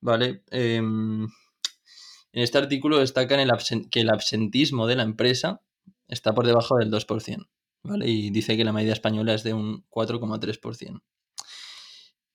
¿vale? 0.00 0.44
Em, 0.50 1.24
en 1.24 2.42
este 2.42 2.58
artículo 2.58 2.98
destacan 2.98 3.48
que 3.90 4.00
el 4.00 4.10
absentismo 4.10 4.86
de 4.86 4.96
la 4.96 5.02
empresa 5.02 5.62
está 6.06 6.34
por 6.34 6.46
debajo 6.46 6.76
del 6.76 6.90
2%, 6.90 7.48
¿vale? 7.82 8.06
Y 8.06 8.30
dice 8.30 8.56
que 8.56 8.64
la 8.64 8.72
media 8.72 8.92
española 8.92 9.32
es 9.34 9.44
de 9.44 9.54
un 9.54 9.86
4,3%. 9.88 11.02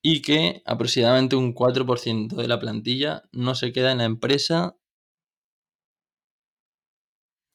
Y 0.02 0.22
que 0.22 0.64
aproximadamente 0.66 1.36
un 1.36 1.54
4% 1.54 2.36
de 2.36 2.48
la 2.48 2.60
plantilla 2.60 3.24
no 3.32 3.54
se 3.54 3.72
queda 3.72 3.92
en 3.92 4.00
la 4.00 4.06
empresa, 4.06 4.78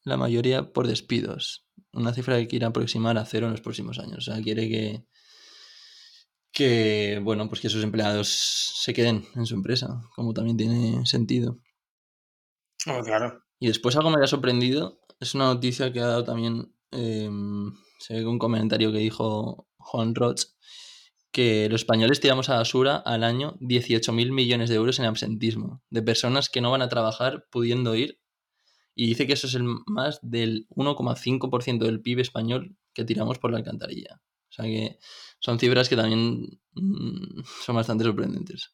la 0.04 0.16
mayoría 0.16 0.72
por 0.72 0.86
despidos. 0.86 1.66
Una 1.92 2.12
cifra 2.12 2.36
que 2.38 2.46
quiere 2.46 2.66
aproximar 2.66 3.18
a 3.18 3.24
cero 3.24 3.46
en 3.46 3.52
los 3.52 3.62
próximos 3.62 3.98
años. 3.98 4.28
O 4.28 4.32
sea, 4.32 4.42
quiere 4.42 4.68
que, 4.68 5.06
que 6.54 7.20
bueno, 7.22 7.48
pues 7.48 7.60
que 7.60 7.68
sus 7.68 7.82
empleados 7.82 8.28
se 8.28 8.94
queden 8.94 9.26
en 9.34 9.44
su 9.44 9.54
empresa, 9.54 10.00
como 10.14 10.32
también 10.32 10.56
tiene 10.56 11.04
sentido. 11.04 11.58
Oh, 12.86 13.02
claro. 13.02 13.42
Y 13.58 13.66
después 13.66 13.96
algo 13.96 14.10
me 14.10 14.22
ha 14.22 14.26
sorprendido, 14.26 15.00
es 15.18 15.34
una 15.34 15.46
noticia 15.46 15.92
que 15.92 16.00
ha 16.00 16.06
dado 16.06 16.24
también, 16.24 16.72
eh, 16.92 17.28
se 17.98 18.14
ve 18.14 18.26
un 18.26 18.38
comentario 18.38 18.92
que 18.92 18.98
dijo 18.98 19.66
Juan 19.78 20.14
Roch, 20.14 20.42
que 21.32 21.68
los 21.68 21.80
españoles 21.80 22.20
tiramos 22.20 22.48
a 22.48 22.58
basura 22.58 22.96
al 22.96 23.24
año 23.24 23.56
18.000 23.60 24.30
millones 24.30 24.70
de 24.70 24.76
euros 24.76 25.00
en 25.00 25.06
absentismo, 25.06 25.82
de 25.90 26.02
personas 26.02 26.48
que 26.48 26.60
no 26.60 26.70
van 26.70 26.82
a 26.82 26.88
trabajar 26.88 27.46
pudiendo 27.50 27.96
ir, 27.96 28.20
y 28.94 29.08
dice 29.08 29.26
que 29.26 29.32
eso 29.32 29.48
es 29.48 29.54
el 29.54 29.64
más 29.86 30.20
del 30.22 30.68
1,5% 30.70 31.78
del 31.78 32.00
PIB 32.00 32.20
español 32.20 32.76
que 32.92 33.04
tiramos 33.04 33.40
por 33.40 33.50
la 33.50 33.58
alcantarilla. 33.58 34.20
O 34.54 34.62
sea 34.62 34.64
que 34.66 34.98
son 35.40 35.58
cifras 35.58 35.88
que 35.88 35.96
también 35.96 36.46
mm, 36.74 37.42
son 37.64 37.74
bastante 37.74 38.04
sorprendentes. 38.04 38.72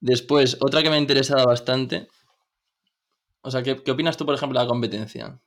Después, 0.00 0.56
otra 0.60 0.82
que 0.82 0.90
me 0.90 0.96
ha 0.96 1.00
interesado 1.00 1.46
bastante. 1.46 2.06
O 3.40 3.50
sea, 3.50 3.62
¿qué, 3.62 3.82
qué 3.82 3.90
opinas 3.90 4.16
tú, 4.16 4.24
por 4.24 4.34
ejemplo, 4.34 4.58
de 4.58 4.64
la 4.64 4.68
competencia? 4.68 5.40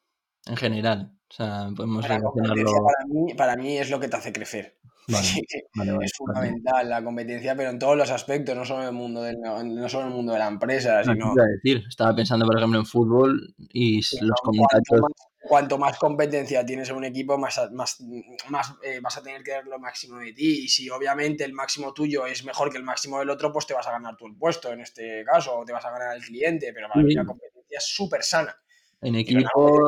En 0.46 0.58
general. 0.58 1.14
O 1.30 1.34
sea, 1.34 1.70
podemos 1.76 2.08
La 2.10 2.20
competencia 2.20 2.64
relacionarlo. 2.66 2.84
para 2.84 3.06
mí, 3.08 3.34
para 3.36 3.56
mí 3.56 3.78
es 3.78 3.90
lo 3.90 4.00
que 4.00 4.10
te 4.10 4.18
hace 4.18 4.34
crecer. 4.34 4.78
Vale, 5.08 5.28
vale, 5.76 5.92
vale, 5.94 6.06
es 6.06 6.14
fundamental 6.16 6.88
la 6.88 7.04
competencia, 7.04 7.56
pero 7.56 7.70
en 7.72 7.80
todos 7.80 7.98
los 7.98 8.10
aspectos, 8.12 8.56
no 8.56 8.64
solo 8.64 8.82
en 8.84 8.88
el 8.90 8.94
mundo 8.94 9.22
del, 9.24 9.38
no 9.42 9.90
solo 9.90 10.04
en 10.04 10.10
el 10.12 10.16
mundo 10.16 10.32
de 10.34 10.40
la 10.40 10.48
empresa, 10.48 11.02
No, 11.04 11.14
¿qué 11.16 11.24
sino 11.24 11.34
iba 11.34 11.44
a 11.44 11.48
decir? 11.48 11.84
Estaba 11.90 12.16
pensando, 12.16 12.46
por 12.46 12.58
ejemplo, 12.58 12.80
en 12.80 12.86
fútbol 12.86 13.54
y 13.74 13.96
los 13.98 14.40
cuanto 14.42 14.42
comentarios. 14.44 15.02
más, 15.02 15.12
cuanto 15.42 15.78
más 15.78 15.98
competencia 15.98 16.66
tienes 16.66 16.90
en 16.90 16.96
un 16.96 17.06
equipo, 17.06 17.38
más, 17.38 17.60
más, 17.72 18.00
más 18.50 18.74
eh, 18.84 19.00
vas 19.02 19.18
a 19.18 19.24
tener 19.24 19.44
que 19.44 19.52
dar 19.52 19.66
lo 19.66 19.80
máximo 19.80 20.20
de 20.20 20.34
ti. 20.34 20.66
Y 20.66 20.68
si 20.70 20.90
obviamente 20.90 21.44
el 21.44 21.54
máximo 21.54 21.94
tuyo 21.94 22.26
es 22.26 22.46
mejor 22.46 22.72
que 22.72 22.78
el 22.78 22.84
máximo 22.84 23.20
del 23.20 23.30
otro, 23.30 23.52
pues 23.52 23.66
te 23.66 23.74
vas 23.74 23.88
a 23.88 23.92
ganar 23.92 24.16
tú 24.18 24.28
el 24.28 24.36
puesto 24.36 24.72
en 24.72 24.82
este 24.82 25.24
caso, 25.26 25.58
o 25.58 25.66
te 25.66 25.74
vas 25.74 25.84
a 25.86 25.92
ganar 25.92 26.10
al 26.10 26.22
cliente. 26.22 26.72
Pero 26.74 26.88
para 26.88 27.02
mí 27.04 27.12
Sí. 27.12 27.18
la 27.18 27.26
competencia 27.26 27.78
es 27.78 27.86
súper 27.86 28.24
sana. 28.24 28.56
En 29.04 29.16
equipo, 29.16 29.80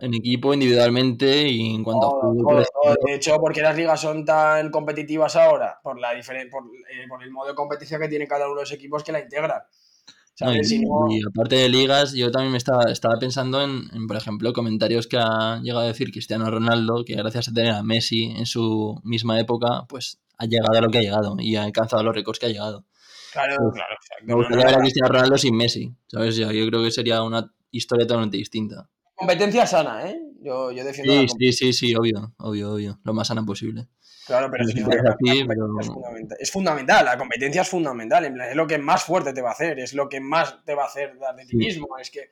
en 0.00 0.14
equipo, 0.14 0.54
individualmente 0.54 1.42
y 1.46 1.74
en 1.74 1.84
cuanto 1.84 2.06
a 2.06 2.20
fútbol, 2.22 2.64
todo, 2.72 2.82
todo. 2.82 2.96
De 3.04 3.14
hecho, 3.14 3.36
¿por 3.38 3.52
qué 3.52 3.60
las 3.60 3.76
ligas 3.76 4.00
son 4.00 4.24
tan 4.24 4.70
competitivas 4.70 5.36
ahora? 5.36 5.78
Por, 5.82 6.00
la 6.00 6.12
por, 6.50 6.64
eh, 6.90 7.06
por 7.10 7.22
el 7.22 7.30
modo 7.30 7.48
de 7.48 7.54
competición 7.54 8.00
que 8.00 8.08
tiene 8.08 8.26
cada 8.26 8.46
uno 8.46 8.54
de 8.54 8.62
los 8.62 8.72
equipos 8.72 9.04
que 9.04 9.12
la 9.12 9.20
integran. 9.20 9.60
No, 10.40 10.52
y, 10.52 10.54
¿Sabes? 10.54 10.68
Si 10.68 10.78
no- 10.80 11.06
y 11.10 11.20
aparte 11.28 11.56
de 11.56 11.68
ligas, 11.68 12.12
yo 12.14 12.30
también 12.30 12.52
me 12.52 12.58
estaba, 12.58 12.84
estaba 12.90 13.18
pensando 13.18 13.60
en, 13.62 13.90
en, 13.92 14.06
por 14.06 14.16
ejemplo, 14.16 14.52
comentarios 14.52 15.06
que 15.06 15.18
ha 15.18 15.60
llegado 15.62 15.84
a 15.84 15.88
decir 15.88 16.10
Cristiano 16.12 16.48
Ronaldo, 16.50 17.04
que 17.04 17.14
gracias 17.16 17.48
a 17.48 17.52
tener 17.52 17.72
a 17.72 17.82
Messi 17.82 18.24
en 18.36 18.46
su 18.46 19.00
misma 19.04 19.40
época, 19.40 19.84
pues 19.88 20.20
ha 20.38 20.46
llegado 20.46 20.78
a 20.78 20.80
lo 20.80 20.90
que 20.90 20.98
ha 20.98 21.02
llegado 21.02 21.36
y 21.40 21.56
ha 21.56 21.64
alcanzado 21.64 22.02
los 22.04 22.14
récords 22.14 22.38
que 22.38 22.46
ha 22.46 22.50
llegado. 22.50 22.84
Claro, 23.32 23.56
Pues, 23.58 23.74
claro. 23.74 23.94
Me 24.24 24.34
gustaría 24.34 24.64
no, 24.64 24.66
ver 24.66 24.74
a 24.74 24.78
la 24.78 24.82
Cristiano 24.82 25.08
Ronaldo 25.12 25.38
sin 25.38 25.56
Messi, 25.56 25.92
¿sabes? 26.06 26.36
Yo, 26.36 26.50
yo 26.52 26.66
creo 26.68 26.82
que 26.82 26.90
sería 26.90 27.22
una 27.22 27.52
historia 27.70 28.06
totalmente 28.06 28.36
distinta. 28.36 28.88
competencia 29.14 29.66
sana, 29.66 30.08
¿eh? 30.08 30.20
Yo, 30.40 30.70
yo 30.70 30.84
defiendo 30.84 31.12
la 31.14 31.20
Sí, 31.20 31.26
competencia. 31.26 31.38
sí, 31.52 31.72
sí, 31.72 31.88
sí, 31.88 31.94
obvio, 31.96 32.34
obvio, 32.38 32.72
obvio, 32.72 33.00
lo 33.04 33.12
más 33.12 33.26
sana 33.28 33.44
posible. 33.44 33.88
Claro, 34.28 34.48
pero 34.50 34.64
que 34.64 34.70
es 34.70 34.74
que 34.76 34.80
así, 34.82 35.44
pero- 35.48 35.80
es, 35.80 35.86
fundamental. 35.88 36.38
es 36.40 36.52
fundamental, 36.52 37.04
la 37.04 37.18
competencia 37.18 37.62
es 37.62 37.68
fundamental, 37.68 38.24
es 38.24 38.54
lo 38.54 38.66
que 38.68 38.78
más 38.78 39.02
fuerte 39.02 39.32
te 39.32 39.42
va 39.42 39.48
a 39.48 39.52
hacer, 39.52 39.80
es 39.80 39.92
lo 39.94 40.08
que 40.08 40.20
más 40.20 40.64
te 40.64 40.74
va 40.76 40.84
a 40.84 40.86
hacer 40.86 41.18
dar 41.18 41.34
de 41.34 41.42
ti 41.44 41.50
Sí. 41.52 41.56
mismo, 41.56 41.98
es 41.98 42.10
que 42.10 42.30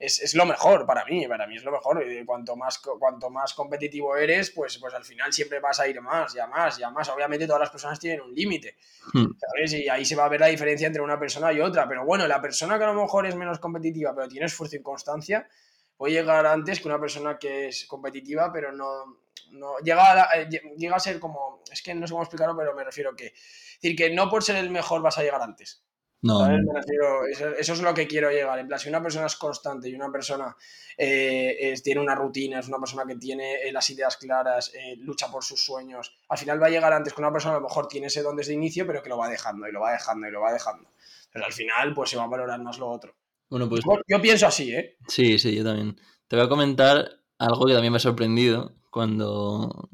es, 0.00 0.20
es 0.22 0.34
lo 0.36 0.46
mejor 0.46 0.86
para 0.86 1.04
mí, 1.06 1.26
para 1.26 1.48
mí 1.48 1.56
es 1.56 1.64
lo 1.64 1.72
mejor, 1.72 2.04
y 2.06 2.24
cuanto 2.24 2.54
más, 2.54 2.78
cuanto 2.78 3.30
más 3.30 3.52
competitivo 3.54 4.14
eres, 4.16 4.52
pues, 4.52 4.78
pues 4.78 4.94
al 4.94 5.04
final 5.04 5.32
siempre 5.32 5.58
vas 5.58 5.80
a 5.80 5.88
ir 5.88 6.00
más, 6.00 6.36
y 6.36 6.38
a 6.38 6.46
más, 6.46 6.78
y 6.78 6.84
a 6.84 6.90
más, 6.90 7.08
obviamente 7.08 7.46
todas 7.46 7.58
las 7.60 7.70
personas 7.70 7.98
tienen 7.98 8.20
un 8.20 8.32
límite, 8.32 8.76
Hmm. 9.12 9.26
¿sabes? 9.38 9.72
Y 9.72 9.88
ahí 9.88 10.04
se 10.04 10.14
va 10.14 10.26
a 10.26 10.28
ver 10.28 10.38
la 10.40 10.46
diferencia 10.46 10.86
entre 10.86 11.02
una 11.02 11.18
persona 11.18 11.52
y 11.52 11.60
otra, 11.60 11.88
pero 11.88 12.04
bueno, 12.04 12.28
la 12.28 12.40
persona 12.40 12.78
que 12.78 12.84
a 12.84 12.92
lo 12.92 13.02
mejor 13.02 13.26
es 13.26 13.34
menos 13.34 13.58
competitiva, 13.58 14.14
pero 14.14 14.28
tiene 14.28 14.46
esfuerzo 14.46 14.76
y 14.76 14.82
constancia, 14.82 15.48
puede 15.96 16.12
llegar 16.12 16.46
antes 16.46 16.78
que 16.78 16.86
una 16.86 17.00
persona 17.00 17.36
que 17.38 17.66
es 17.68 17.84
competitiva, 17.86 18.52
pero 18.52 18.70
no, 18.70 19.16
no 19.52 19.78
llega, 19.78 20.10
a 20.10 20.14
la- 20.14 20.28
eh, 20.36 20.48
llega 20.76 20.96
a 20.96 21.00
ser 21.00 21.18
como, 21.20 21.62
es 21.70 21.82
que 21.82 21.94
no 21.94 22.06
sé 22.06 22.12
cómo 22.12 22.22
explicarlo, 22.24 22.56
pero 22.56 22.74
me 22.74 22.84
refiero 22.84 23.14
que, 23.16 23.26
es 23.26 23.78
decir, 23.82 23.96
que 23.96 24.10
no 24.10 24.28
por 24.30 24.42
ser 24.42 24.56
el 24.56 24.70
mejor 24.70 25.02
vas 25.02 25.18
a 25.18 25.22
llegar 25.22 25.40
antes. 25.42 25.82
No, 26.20 26.40
¿sabes? 26.40 26.58
no. 26.64 26.72
Me 26.72 26.80
refiero, 26.80 27.26
eso, 27.26 27.48
eso 27.54 27.72
es 27.74 27.80
lo 27.80 27.94
que 27.94 28.08
quiero 28.08 28.28
llegar. 28.32 28.58
En 28.58 28.66
plan, 28.66 28.80
si 28.80 28.88
una 28.88 29.00
persona 29.00 29.26
es 29.26 29.36
constante 29.36 29.88
y 29.88 29.94
una 29.94 30.10
persona 30.10 30.56
eh, 30.96 31.56
es- 31.72 31.82
tiene 31.82 32.00
una 32.00 32.14
rutina, 32.16 32.58
es 32.58 32.66
una 32.68 32.78
persona 32.78 33.04
que 33.06 33.14
tiene 33.16 33.54
eh, 33.62 33.70
las 33.72 33.88
ideas 33.90 34.16
claras, 34.16 34.72
eh, 34.74 34.96
lucha 34.96 35.30
por 35.30 35.44
sus 35.44 35.64
sueños, 35.64 36.18
al 36.28 36.38
final 36.38 36.60
va 36.60 36.66
a 36.66 36.70
llegar 36.70 36.92
antes 36.92 37.12
que 37.14 37.20
una 37.20 37.30
persona 37.32 37.54
a 37.54 37.58
lo 37.60 37.64
mejor 37.68 37.86
tiene 37.86 38.08
ese 38.08 38.22
don 38.22 38.34
desde 38.36 38.52
inicio, 38.52 38.84
pero 38.86 39.00
que 39.02 39.08
lo 39.08 39.16
va 39.16 39.28
dejando 39.28 39.68
y 39.68 39.72
lo 39.72 39.80
va 39.80 39.92
dejando 39.92 40.26
y 40.26 40.30
lo 40.32 40.40
va 40.40 40.52
dejando. 40.52 40.90
Pero 41.30 41.44
al 41.44 41.52
final, 41.52 41.94
pues 41.94 42.10
se 42.10 42.16
va 42.16 42.24
a 42.24 42.28
valorar 42.28 42.60
más 42.62 42.78
lo 42.78 42.88
otro. 42.88 43.14
Bueno, 43.48 43.68
pues 43.68 43.82
Yo, 43.84 44.00
yo 44.08 44.20
pienso 44.20 44.46
así, 44.48 44.74
¿eh? 44.74 44.96
Sí, 45.06 45.38
sí, 45.38 45.54
yo 45.54 45.62
también. 45.62 45.96
Te 46.26 46.34
voy 46.36 46.44
a 46.46 46.48
comentar 46.48 47.17
algo 47.38 47.66
que 47.66 47.72
también 47.72 47.92
me 47.92 47.96
ha 47.96 48.00
sorprendido 48.00 48.74
cuando, 48.90 49.90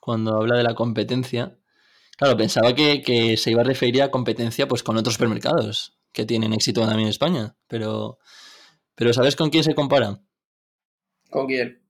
cuando 0.00 0.36
habla 0.36 0.56
de 0.56 0.62
la 0.62 0.74
competencia. 0.74 1.58
Claro, 2.16 2.36
pensaba 2.36 2.74
que, 2.74 3.02
que 3.02 3.36
se 3.36 3.50
iba 3.50 3.62
a 3.62 3.64
referir 3.64 4.02
a 4.02 4.10
competencia 4.10 4.68
pues 4.68 4.82
con 4.82 4.96
otros 4.96 5.14
supermercados 5.14 5.98
que 6.12 6.26
tienen 6.26 6.52
éxito 6.52 6.82
también 6.82 7.06
en 7.06 7.08
España, 7.08 7.56
pero, 7.68 8.18
pero 8.94 9.12
¿sabes 9.12 9.34
con 9.34 9.50
quién 9.50 9.64
se 9.64 9.74
compara? 9.74 10.20
¿Con 11.30 11.46
quién? 11.46 11.82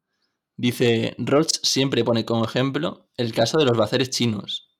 Dice, 0.56 1.14
Roche 1.18 1.58
siempre 1.62 2.04
pone 2.04 2.24
como 2.24 2.44
ejemplo 2.44 3.08
el 3.16 3.32
caso 3.32 3.58
de 3.58 3.64
los 3.64 3.76
bazares 3.76 4.10
chinos, 4.10 4.70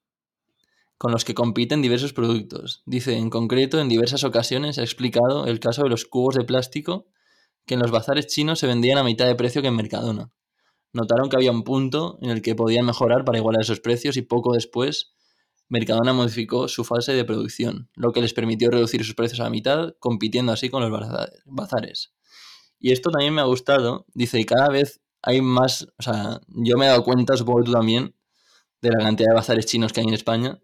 con 0.97 1.11
los 1.11 1.25
que 1.25 1.35
compiten 1.35 1.83
diversos 1.83 2.13
productos. 2.13 2.83
Dice, 2.87 3.17
en 3.17 3.31
concreto, 3.31 3.81
en 3.81 3.89
diversas 3.89 4.23
ocasiones 4.23 4.79
ha 4.79 4.83
explicado 4.83 5.47
el 5.47 5.59
caso 5.59 5.83
de 5.83 5.89
los 5.89 6.05
cubos 6.05 6.37
de 6.37 6.45
plástico 6.45 7.07
que 7.67 7.75
en 7.75 7.81
los 7.81 7.91
bazares 7.91 8.27
chinos 8.27 8.59
se 8.59 8.67
vendían 8.67 8.99
a 8.99 9.05
mitad 9.05 9.27
de 9.27 9.35
precio 9.35 9.63
que 9.63 9.69
en 9.69 9.77
Mercadona. 9.77 10.31
Notaron 10.93 11.31
que 11.31 11.37
había 11.37 11.51
un 11.51 11.65
punto 11.65 12.19
en 12.21 12.31
el 12.31 12.43
que 12.43 12.55
podían 12.55 12.85
mejorar 12.85 13.25
para 13.25 13.39
igualar 13.39 13.63
esos 13.63 13.81
precios 13.81 14.17
y 14.17 14.23
poco 14.23 14.53
después 14.53 15.13
Mercadona 15.69 16.13
modificó 16.13 16.69
su 16.69 16.85
fase 16.85 17.15
de 17.15 17.25
producción, 17.25 17.89
lo 17.95 18.13
que 18.13 18.21
les 18.21 18.35
permitió 18.35 18.71
reducir 18.71 19.05
sus 19.05 19.15
precios 19.15 19.41
a 19.41 19.45
la 19.45 19.51
mitad, 19.51 19.95
compitiendo 20.01 20.53
así 20.53 20.69
con 20.69 20.83
los 20.83 20.91
baza- 20.91 21.31
bazares. 21.47 22.13
Y 22.79 22.93
esto 22.93 23.11
también 23.11 23.33
me 23.33 23.41
ha 23.41 23.45
gustado. 23.45 24.05
Dice, 24.13 24.39
y 24.39 24.45
cada 24.45 24.69
vez 24.69 25.01
hay 25.23 25.41
más, 25.41 25.89
o 25.99 26.03
sea, 26.03 26.41
yo 26.49 26.77
me 26.77 26.85
he 26.85 26.89
dado 26.89 27.05
cuenta, 27.05 27.39
supongo 27.39 27.61
que 27.61 27.67
tú 27.67 27.73
también, 27.73 28.15
de 28.83 28.91
la 28.91 29.05
cantidad 29.05 29.31
de 29.31 29.35
bazares 29.35 29.65
chinos 29.65 29.93
que 29.95 30.01
hay 30.01 30.09
en 30.09 30.15
España. 30.15 30.61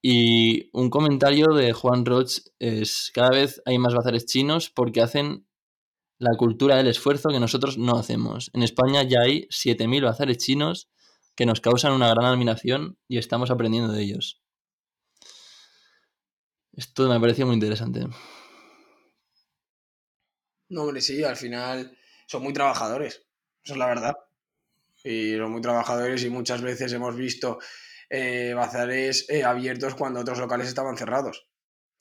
Y 0.00 0.70
un 0.72 0.90
comentario 0.90 1.46
de 1.54 1.72
Juan 1.72 2.04
Roch 2.04 2.38
es, 2.58 3.10
cada 3.12 3.30
vez 3.30 3.60
hay 3.66 3.78
más 3.78 3.94
bazares 3.94 4.26
chinos 4.26 4.70
porque 4.70 5.02
hacen 5.02 5.44
la 6.20 6.36
cultura 6.36 6.76
del 6.76 6.86
esfuerzo 6.86 7.30
que 7.30 7.40
nosotros 7.40 7.78
no 7.78 7.96
hacemos. 7.96 8.50
En 8.52 8.62
España 8.62 9.02
ya 9.02 9.20
hay 9.22 9.48
7.000 9.48 10.04
bazares 10.04 10.36
chinos 10.36 10.90
que 11.34 11.46
nos 11.46 11.62
causan 11.62 11.94
una 11.94 12.10
gran 12.10 12.26
admiración 12.26 12.98
y 13.08 13.16
estamos 13.16 13.50
aprendiendo 13.50 13.90
de 13.90 14.02
ellos. 14.02 14.42
Esto 16.72 17.08
me 17.08 17.18
pareció 17.18 17.46
muy 17.46 17.54
interesante. 17.54 18.06
No, 20.68 20.82
hombre, 20.82 21.00
sí, 21.00 21.24
al 21.24 21.36
final 21.36 21.96
son 22.26 22.42
muy 22.42 22.52
trabajadores. 22.52 23.26
Eso 23.64 23.72
es 23.72 23.78
la 23.78 23.86
verdad. 23.86 24.14
Y 25.02 25.36
son 25.38 25.50
muy 25.52 25.62
trabajadores 25.62 26.22
y 26.22 26.28
muchas 26.28 26.60
veces 26.60 26.92
hemos 26.92 27.16
visto 27.16 27.58
eh, 28.10 28.52
bazares 28.54 29.24
eh, 29.30 29.42
abiertos 29.42 29.94
cuando 29.94 30.20
otros 30.20 30.38
locales 30.38 30.68
estaban 30.68 30.98
cerrados. 30.98 31.48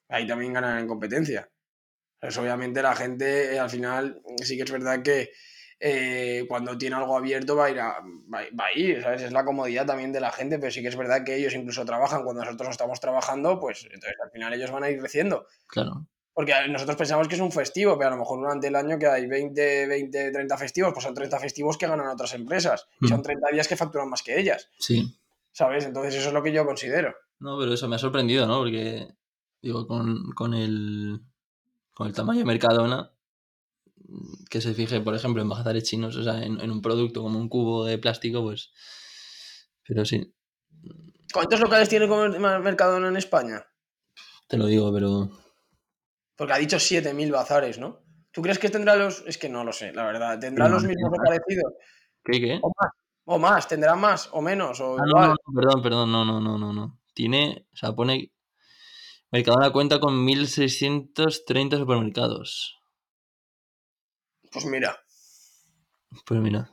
Ahí 0.09 0.27
también 0.27 0.51
ganan 0.51 0.77
en 0.77 0.87
competencia. 0.87 1.49
Pues 2.19 2.37
obviamente 2.37 2.81
la 2.81 2.95
gente 2.95 3.55
eh, 3.55 3.59
al 3.59 3.69
final 3.69 4.21
sí 4.43 4.57
que 4.57 4.63
es 4.63 4.71
verdad 4.71 5.01
que 5.01 5.31
eh, 5.79 6.45
cuando 6.49 6.77
tiene 6.77 6.97
algo 6.97 7.15
abierto 7.15 7.55
va 7.55 7.65
a 7.65 7.69
ir 7.71 7.79
a, 7.79 7.99
va, 8.33 8.41
va 8.59 8.65
a 8.65 8.77
ir, 8.77 9.01
¿sabes? 9.01 9.21
Es 9.21 9.31
la 9.31 9.45
comodidad 9.45 9.85
también 9.85 10.11
de 10.11 10.19
la 10.19 10.31
gente, 10.31 10.59
pero 10.59 10.71
sí 10.71 10.81
que 10.81 10.89
es 10.89 10.97
verdad 10.97 11.23
que 11.23 11.35
ellos 11.37 11.53
incluso 11.55 11.85
trabajan 11.85 12.23
cuando 12.23 12.43
nosotros 12.43 12.67
no 12.67 12.71
estamos 12.71 12.99
trabajando, 12.99 13.59
pues 13.59 13.85
entonces 13.85 14.15
al 14.21 14.31
final 14.31 14.53
ellos 14.53 14.71
van 14.71 14.83
a 14.83 14.89
ir 14.89 14.99
creciendo. 14.99 15.45
Claro. 15.67 16.05
Porque 16.33 16.53
nosotros 16.69 16.95
pensamos 16.97 17.27
que 17.27 17.35
es 17.35 17.41
un 17.41 17.51
festivo, 17.51 17.97
pero 17.97 18.09
a 18.09 18.11
lo 18.11 18.17
mejor 18.19 18.39
durante 18.39 18.67
el 18.67 18.75
año 18.75 18.97
que 18.99 19.07
hay 19.07 19.25
20, 19.27 19.87
20, 19.87 20.31
30 20.31 20.57
festivos, 20.57 20.91
pues 20.93 21.03
son 21.03 21.13
30 21.13 21.39
festivos 21.39 21.77
que 21.77 21.87
ganan 21.87 22.07
otras 22.07 22.33
empresas. 22.33 22.85
Y 23.01 23.07
son 23.07 23.19
Mm. 23.19 23.23
30 23.23 23.49
días 23.51 23.67
que 23.67 23.75
facturan 23.77 24.09
más 24.09 24.21
que 24.23 24.39
ellas, 24.39 24.69
Sí. 24.79 25.17
¿sabes? 25.51 25.85
Entonces 25.85 26.15
eso 26.15 26.27
es 26.29 26.33
lo 26.33 26.43
que 26.43 26.51
yo 26.53 26.65
considero. 26.65 27.13
No, 27.39 27.57
pero 27.59 27.73
eso 27.73 27.87
me 27.89 27.95
ha 27.95 27.99
sorprendido, 27.99 28.45
¿no? 28.47 28.59
Porque, 28.59 29.07
digo, 29.61 29.85
con, 29.87 30.31
con 30.33 30.53
el, 30.53 31.19
con 31.99 32.07
el 32.07 32.13
tamaño 32.13 32.39
de 32.39 32.45
Mercadona, 32.45 33.11
que 34.49 34.61
se 34.61 34.73
fije, 34.73 35.01
por 35.01 35.13
ejemplo, 35.15 35.41
en 35.41 35.49
bajazares 35.49 35.83
chinos, 35.83 36.15
o 36.15 36.23
sea, 36.23 36.41
en, 36.45 36.57
en 36.61 36.71
un 36.71 36.81
producto 36.81 37.21
como 37.21 37.37
un 37.37 37.49
cubo 37.49 37.83
de 37.83 37.97
plástico, 37.97 38.41
pues. 38.41 38.71
Pero 39.85 40.05
sí, 40.05 40.33
¿Cuántos 41.33 41.59
locales 41.59 41.89
tiene 41.89 42.07
Comer- 42.07 42.39
Mercadona 42.61 43.09
en 43.09 43.17
España? 43.17 43.65
te 44.47 44.55
lo 44.57 44.65
digo, 44.67 44.93
pero. 44.93 45.29
Porque 46.37 46.53
ha 46.53 46.57
dicho 46.57 46.77
7.000 46.79 47.31
bazares, 47.33 47.77
¿no? 47.79 47.99
¿Tú 48.31 48.41
crees 48.41 48.59
que 48.59 48.69
tendrá 48.69 48.95
los...? 48.95 49.23
Es 49.27 49.37
que 49.37 49.49
no 49.49 49.65
lo 49.65 49.73
sé, 49.73 49.91
la 49.91 50.05
verdad. 50.05 50.39
¿Tendrá 50.39 50.69
los 50.69 50.83
mismos 50.85 51.11
no. 51.11 51.21
parecidos? 51.21 51.73
¿Qué, 52.23 52.39
qué? 52.39 52.59
¿O 52.63 52.71
más? 52.79 52.91
¿O 53.25 53.37
más? 53.37 53.67
¿Tendrá 53.67 53.95
más? 53.95 54.29
¿O 54.31 54.41
menos? 54.41 54.79
¿O 54.79 54.93
Ah, 54.97 55.03
igual? 55.05 55.27
no, 55.27 55.33
no, 55.33 55.53
perdón, 55.53 55.81
perdón, 55.83 56.11
no, 56.13 56.23
no, 56.23 56.39
no, 56.39 56.57
no, 56.57 56.71
no. 56.71 57.01
Tiene, 57.13 57.67
o 57.73 57.75
sea, 57.75 57.91
pone. 57.91 58.31
Mercadona 59.31 59.71
cuenta 59.71 59.99
con 59.99 60.25
1.630 60.25 61.77
supermercados. 61.77 62.79
Pues 64.51 64.65
mira, 64.65 64.97
Pues 66.25 66.39
mira, 66.41 66.71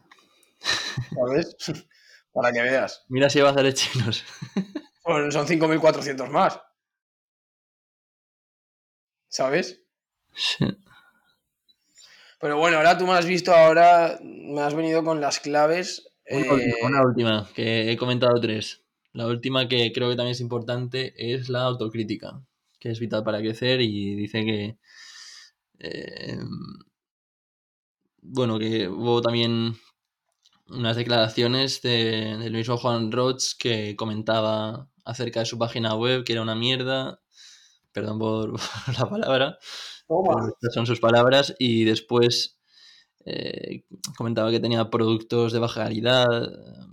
¿sabes? 1.14 1.56
Para 2.32 2.52
que 2.52 2.62
veas. 2.62 3.04
mira 3.08 3.28
si 3.30 3.38
hay 3.38 3.44
bazares 3.44 3.74
chinos. 3.74 4.24
Pues 5.02 5.32
son 5.32 5.46
5.400 5.46 6.28
más. 6.30 6.60
¿Sabes? 9.28 9.84
Sí. 10.34 10.66
Pero 12.40 12.58
bueno, 12.58 12.78
ahora 12.78 12.98
tú 12.98 13.06
me 13.06 13.12
has 13.12 13.24
visto, 13.24 13.54
ahora 13.54 14.18
me 14.20 14.60
has 14.62 14.74
venido 14.74 15.04
con 15.04 15.20
las 15.20 15.38
claves. 15.38 16.08
Una, 16.28 16.40
eh, 16.44 16.50
última, 16.50 16.86
una 16.88 17.02
última, 17.02 17.48
que 17.54 17.92
he 17.92 17.96
comentado 17.96 18.40
tres. 18.40 18.82
La 19.12 19.28
última 19.28 19.68
que 19.68 19.92
creo 19.92 20.10
que 20.10 20.16
también 20.16 20.32
es 20.32 20.40
importante 20.40 21.14
es 21.16 21.48
la 21.48 21.62
autocrítica, 21.62 22.44
que 22.78 22.90
es 22.90 23.00
vital 23.00 23.24
para 23.24 23.38
crecer 23.40 23.80
y 23.80 24.14
dice 24.16 24.44
que... 24.44 24.78
eh, 25.78 26.38
bueno, 28.22 28.58
que 28.58 28.88
hubo 28.88 29.20
también 29.22 29.76
unas 30.68 30.96
declaraciones 30.96 31.82
de- 31.82 32.38
del 32.38 32.52
mismo 32.54 32.76
Juan 32.78 33.12
Roch 33.12 33.42
que 33.58 33.96
comentaba 33.96 34.88
acerca 35.04 35.40
de 35.40 35.46
su 35.46 35.58
página 35.58 35.94
web, 35.96 36.24
que 36.24 36.32
era 36.34 36.42
una 36.42 36.54
mierda. 36.56 37.20
Perdón 37.92 38.18
por, 38.18 38.52
por 38.86 38.98
la 39.00 39.10
palabra. 39.10 39.58
Pero 40.28 40.48
estas 40.48 40.74
son 40.74 40.86
sus 40.86 41.00
palabras 41.00 41.54
y 41.58 41.84
después 41.84 42.58
eh, 43.26 43.84
comentaba 44.18 44.50
que 44.52 44.60
tenía 44.60 44.90
productos 44.90 45.52
de 45.52 45.60
baja 45.60 45.84
calidad. 45.84 46.26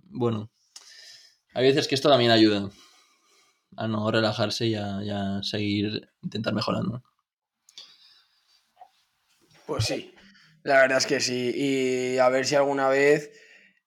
Bueno, 0.05 0.51
hay 1.53 1.63
veces 1.67 1.87
que 1.87 1.95
esto 1.95 2.09
también 2.09 2.31
ayuda 2.31 2.69
a 3.77 3.87
no 3.87 4.11
relajarse 4.11 4.67
y 4.67 4.75
a, 4.75 5.41
seguir 5.43 6.09
intentar 6.21 6.53
mejorando. 6.53 7.03
Pues 9.65 9.85
sí, 9.85 10.13
la 10.63 10.81
verdad 10.81 10.97
es 10.97 11.05
que 11.05 11.19
sí. 11.19 11.51
Y 11.55 12.17
a 12.17 12.29
ver 12.29 12.45
si 12.45 12.55
alguna 12.55 12.89
vez. 12.89 13.31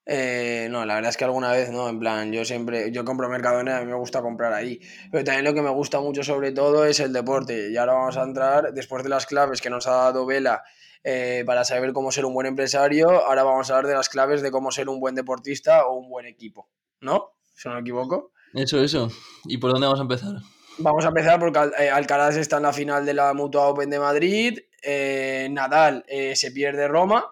eh, 0.06 0.68
no, 0.70 0.86
la 0.86 0.94
verdad 0.94 1.10
es 1.10 1.16
que 1.16 1.24
alguna 1.24 1.52
vez 1.52 1.70
no. 1.70 1.88
En 1.88 1.98
plan, 1.98 2.32
yo 2.32 2.44
siempre. 2.44 2.90
Yo 2.92 3.04
compro 3.04 3.28
Mercadona, 3.28 3.78
a 3.78 3.80
mí 3.80 3.86
me 3.86 3.96
gusta 3.98 4.22
comprar 4.22 4.52
ahí. 4.52 4.80
Pero 5.10 5.24
también 5.24 5.44
lo 5.44 5.54
que 5.54 5.62
me 5.62 5.70
gusta 5.70 6.00
mucho, 6.00 6.22
sobre 6.22 6.52
todo, 6.52 6.84
es 6.86 7.00
el 7.00 7.12
deporte. 7.12 7.70
Y 7.70 7.76
ahora 7.76 7.94
vamos 7.94 8.16
a 8.16 8.22
entrar, 8.22 8.72
después 8.72 9.02
de 9.02 9.10
las 9.10 9.26
claves 9.26 9.60
que 9.60 9.70
nos 9.70 9.86
ha 9.86 9.92
dado 9.92 10.26
Vela 10.26 10.62
eh, 11.08 11.44
para 11.46 11.64
saber 11.64 11.92
cómo 11.92 12.10
ser 12.10 12.24
un 12.24 12.34
buen 12.34 12.48
empresario, 12.48 13.08
ahora 13.08 13.44
vamos 13.44 13.70
a 13.70 13.76
hablar 13.76 13.88
de 13.88 13.94
las 13.94 14.08
claves 14.08 14.42
de 14.42 14.50
cómo 14.50 14.72
ser 14.72 14.88
un 14.88 14.98
buen 14.98 15.14
deportista 15.14 15.86
o 15.86 15.94
un 15.94 16.08
buen 16.08 16.26
equipo. 16.26 16.68
¿No? 17.00 17.36
Si 17.54 17.68
no 17.68 17.76
me 17.76 17.82
equivoco. 17.82 18.32
Eso, 18.56 18.80
eso. 18.82 19.10
¿Y 19.44 19.58
por 19.58 19.70
dónde 19.72 19.86
vamos 19.86 20.00
a 20.00 20.02
empezar? 20.02 20.32
Vamos 20.78 21.04
a 21.04 21.08
empezar 21.08 21.38
porque 21.38 21.58
Al- 21.58 21.72
eh, 21.78 21.88
Alcaraz 21.90 22.36
está 22.36 22.56
en 22.56 22.64
la 22.64 22.72
final 22.72 23.06
de 23.06 23.14
la 23.14 23.32
Mutua 23.34 23.68
Open 23.68 23.88
de 23.90 23.98
Madrid. 23.98 24.58
eh, 24.82 25.48
Nadal 25.50 26.04
eh, 26.08 26.34
se 26.36 26.50
pierde 26.52 26.86
Roma. 26.88 27.25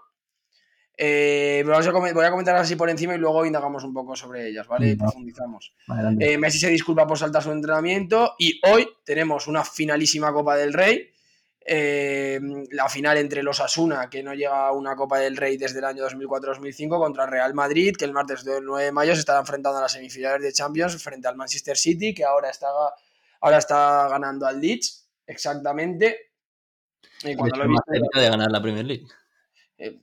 Eh, 0.96 1.64
vamos 1.66 1.86
a 1.86 1.90
voy 1.92 2.24
a 2.24 2.30
comentar 2.30 2.54
así 2.56 2.76
por 2.76 2.88
encima 2.88 3.14
y 3.14 3.18
luego 3.18 3.44
indagamos 3.44 3.82
un 3.84 3.92
poco 3.92 4.14
sobre 4.14 4.48
ellas, 4.48 4.66
¿vale? 4.68 4.90
Y 4.90 4.96
profundizamos. 4.96 5.74
Eh, 6.20 6.38
Messi 6.38 6.58
se 6.58 6.70
disculpa 6.70 7.06
por 7.06 7.18
saltar 7.18 7.42
su 7.42 7.50
entrenamiento 7.50 8.34
y 8.38 8.60
hoy 8.68 8.88
tenemos 9.04 9.48
una 9.48 9.64
finalísima 9.64 10.32
Copa 10.32 10.56
del 10.56 10.72
Rey. 10.72 11.10
Eh, 11.66 12.38
la 12.72 12.88
final 12.88 13.16
entre 13.16 13.42
los 13.42 13.60
Asuna, 13.60 14.10
que 14.10 14.22
no 14.22 14.34
llega 14.34 14.68
a 14.68 14.72
una 14.72 14.94
Copa 14.96 15.18
del 15.18 15.36
Rey 15.36 15.56
desde 15.56 15.78
el 15.78 15.84
año 15.86 16.04
2004-2005, 16.08 16.98
contra 16.98 17.26
Real 17.26 17.54
Madrid, 17.54 17.94
que 17.98 18.04
el 18.04 18.12
martes 18.12 18.44
del 18.44 18.64
9 18.64 18.84
de 18.86 18.92
mayo 18.92 19.14
se 19.14 19.20
estará 19.20 19.40
enfrentando 19.40 19.78
a 19.78 19.82
las 19.82 19.92
semifinales 19.92 20.42
de 20.42 20.52
Champions 20.52 21.02
frente 21.02 21.26
al 21.28 21.36
Manchester 21.36 21.76
City, 21.76 22.12
que 22.14 22.24
ahora 22.24 22.50
está, 22.50 22.66
ahora 23.40 23.58
está 23.58 24.08
ganando 24.08 24.46
al 24.46 24.60
Leeds, 24.60 25.08
exactamente. 25.26 26.32
Y 27.22 27.34
cuando 27.36 27.56
lo 27.56 27.64
he 27.64 27.68
visto, 27.68 27.84
cerca 27.92 28.20
de 28.20 28.28
ganar 28.30 28.50
la 28.50 28.60
Premier 28.62 28.84
League. 28.84 29.06
eh, 29.78 29.98